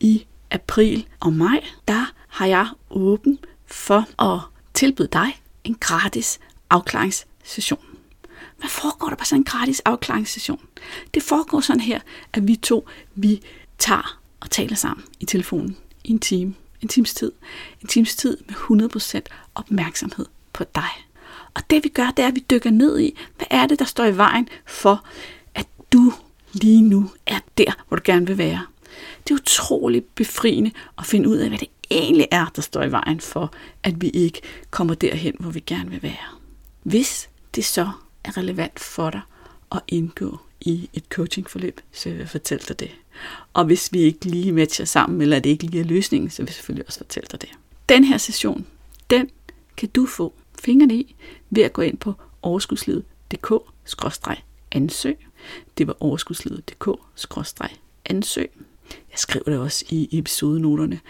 i 0.00 0.26
april 0.50 1.06
og 1.20 1.32
maj, 1.32 1.64
der 1.88 2.12
har 2.28 2.46
jeg 2.46 2.68
åben 2.90 3.38
for 3.66 4.22
at 4.22 4.40
tilbyde 4.74 5.08
dig 5.12 5.42
en 5.64 5.76
gratis 5.80 6.40
afklaringssession. 6.70 7.89
Hvad 8.58 8.68
foregår 8.68 9.08
der 9.08 9.16
på 9.16 9.24
sådan 9.24 9.40
en 9.40 9.44
gratis 9.44 9.80
afklaringssession? 9.80 10.60
Det 11.14 11.22
foregår 11.22 11.60
sådan 11.60 11.80
her, 11.80 12.00
at 12.32 12.48
vi 12.48 12.56
to, 12.56 12.88
vi 13.14 13.40
tager 13.78 14.18
og 14.40 14.50
taler 14.50 14.76
sammen 14.76 15.04
i 15.20 15.24
telefonen 15.24 15.76
i 16.04 16.10
en 16.10 16.18
time, 16.18 16.54
en 16.80 16.88
times 16.88 17.14
tid. 17.14 17.32
En 17.80 17.88
times 17.88 18.16
tid 18.16 18.36
med 18.46 18.88
100% 19.14 19.20
opmærksomhed 19.54 20.26
på 20.52 20.64
dig. 20.74 20.90
Og 21.54 21.62
det 21.70 21.84
vi 21.84 21.88
gør, 21.88 22.10
det 22.16 22.22
er, 22.22 22.28
at 22.28 22.34
vi 22.34 22.44
dykker 22.50 22.70
ned 22.70 23.00
i, 23.00 23.18
hvad 23.36 23.46
er 23.50 23.66
det, 23.66 23.78
der 23.78 23.84
står 23.84 24.04
i 24.04 24.16
vejen 24.16 24.48
for, 24.66 25.04
at 25.54 25.66
du 25.92 26.12
lige 26.52 26.82
nu 26.82 27.10
er 27.26 27.38
der, 27.58 27.72
hvor 27.88 27.96
du 27.96 28.02
gerne 28.04 28.26
vil 28.26 28.38
være. 28.38 28.66
Det 29.24 29.30
er 29.30 29.34
utroligt 29.34 30.14
befriende 30.14 30.70
at 30.98 31.06
finde 31.06 31.28
ud 31.28 31.36
af, 31.36 31.48
hvad 31.48 31.58
det 31.58 31.68
egentlig 31.90 32.26
er, 32.30 32.46
der 32.56 32.62
står 32.62 32.82
i 32.82 32.92
vejen 32.92 33.20
for, 33.20 33.52
at 33.82 34.02
vi 34.02 34.08
ikke 34.08 34.40
kommer 34.70 34.94
derhen, 34.94 35.36
hvor 35.38 35.50
vi 35.50 35.60
gerne 35.60 35.90
vil 35.90 36.02
være. 36.02 36.38
Hvis 36.82 37.28
det 37.54 37.64
så 37.64 37.90
er 38.24 38.36
relevant 38.36 38.80
for 38.80 39.10
dig 39.10 39.20
at 39.72 39.80
indgå 39.88 40.38
i 40.60 40.90
et 40.92 41.04
coachingforløb, 41.08 41.80
så 41.92 42.08
vil 42.08 42.18
jeg 42.18 42.28
fortælle 42.28 42.64
dig 42.68 42.80
det. 42.80 42.90
Og 43.52 43.64
hvis 43.64 43.92
vi 43.92 43.98
ikke 43.98 44.24
lige 44.24 44.52
matcher 44.52 44.84
sammen, 44.84 45.22
eller 45.22 45.40
det 45.40 45.50
ikke 45.50 45.64
lige 45.64 45.80
er 45.80 45.84
løsningen, 45.84 46.30
så 46.30 46.42
vil 46.42 46.48
jeg 46.48 46.54
selvfølgelig 46.54 46.86
også 46.86 46.98
fortælle 46.98 47.28
dig 47.30 47.40
det. 47.40 47.50
Den 47.88 48.04
her 48.04 48.18
session, 48.18 48.66
den 49.10 49.30
kan 49.76 49.88
du 49.88 50.06
få 50.06 50.32
fingrene 50.62 50.94
i 50.94 51.14
ved 51.50 51.62
at 51.62 51.72
gå 51.72 51.82
ind 51.82 51.98
på 51.98 52.14
overskudslivet.dk-ansøg. 52.42 55.18
Det 55.78 55.86
var 55.86 55.96
overskudslivet.dk-ansøg. 56.00 58.50
Jeg 59.10 59.18
skriver 59.18 59.44
det 59.44 59.58
også 59.58 59.84
i 59.88 60.18
episodenoterne. 60.18 61.00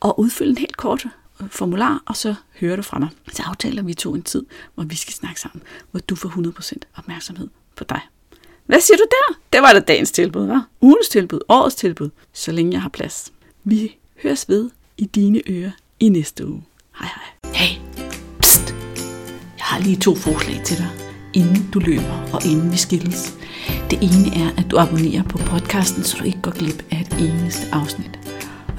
Og 0.00 0.20
udfyld 0.20 0.50
en 0.50 0.58
helt 0.58 0.76
kort 0.76 1.06
formular, 1.50 2.02
og 2.06 2.16
så 2.16 2.34
hører 2.60 2.76
du 2.76 2.82
fra 2.82 2.98
mig. 2.98 3.08
Så 3.32 3.42
aftaler 3.42 3.82
vi 3.82 3.94
to 3.94 4.14
en 4.14 4.22
tid, 4.22 4.46
hvor 4.74 4.84
vi 4.84 4.96
skal 4.96 5.14
snakke 5.14 5.40
sammen, 5.40 5.62
hvor 5.90 6.00
du 6.00 6.16
får 6.16 6.28
100% 6.28 6.72
opmærksomhed 6.96 7.48
på 7.76 7.84
dig. 7.84 8.00
Hvad 8.66 8.80
siger 8.80 8.96
du 8.96 9.04
der? 9.10 9.38
Det 9.52 9.62
var 9.62 9.72
da 9.72 9.80
dagens 9.80 10.10
tilbud, 10.10 10.48
hva'? 10.50 10.60
Ugens 10.80 11.08
tilbud, 11.08 11.40
årets 11.48 11.76
tilbud, 11.76 12.10
så 12.32 12.52
længe 12.52 12.72
jeg 12.72 12.82
har 12.82 12.88
plads. 12.88 13.32
Vi 13.64 13.96
høres 14.22 14.48
ved 14.48 14.70
i 14.96 15.04
dine 15.06 15.42
ører 15.48 15.70
i 16.00 16.08
næste 16.08 16.46
uge. 16.46 16.62
Hej 16.98 17.08
hej. 17.14 17.52
Hey, 17.54 17.80
pst. 18.40 18.74
Jeg 19.58 19.64
har 19.64 19.80
lige 19.80 19.96
to 19.96 20.14
forslag 20.14 20.62
til 20.64 20.76
dig, 20.76 20.90
inden 21.34 21.70
du 21.74 21.78
løber 21.78 22.30
og 22.32 22.46
inden 22.46 22.72
vi 22.72 22.76
skilles. 22.76 23.38
Det 23.90 23.98
ene 24.02 24.44
er, 24.44 24.50
at 24.58 24.70
du 24.70 24.78
abonnerer 24.78 25.22
på 25.22 25.38
podcasten, 25.38 26.04
så 26.04 26.16
du 26.18 26.24
ikke 26.24 26.42
går 26.42 26.50
glip 26.50 26.84
af 26.90 27.00
et 27.00 27.12
eneste 27.28 27.66
afsnit. 27.72 28.18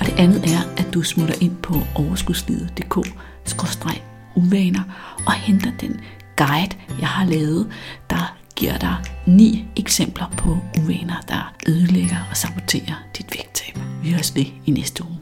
Og 0.05 0.11
det 0.11 0.19
andet 0.19 0.53
er, 0.53 0.61
at 0.77 0.93
du 0.93 1.01
smutter 1.01 1.35
ind 1.41 1.55
på 1.55 1.81
overskudslivet.dk-uvaner 1.95 4.83
og 5.25 5.33
henter 5.33 5.71
den 5.81 5.99
guide, 6.35 6.75
jeg 6.99 7.07
har 7.07 7.25
lavet, 7.25 7.67
der 8.09 8.37
giver 8.55 8.77
dig 8.77 8.95
ni 9.27 9.65
eksempler 9.75 10.25
på 10.37 10.57
uvaner, 10.81 11.21
der 11.27 11.53
ødelægger 11.67 12.17
og 12.29 12.37
saboterer 12.37 13.03
dit 13.17 13.25
vægttab. 13.31 13.79
Vi 14.03 14.11
høres 14.11 14.35
ved 14.35 14.45
i 14.65 14.71
næste 14.71 15.03
uge. 15.03 15.14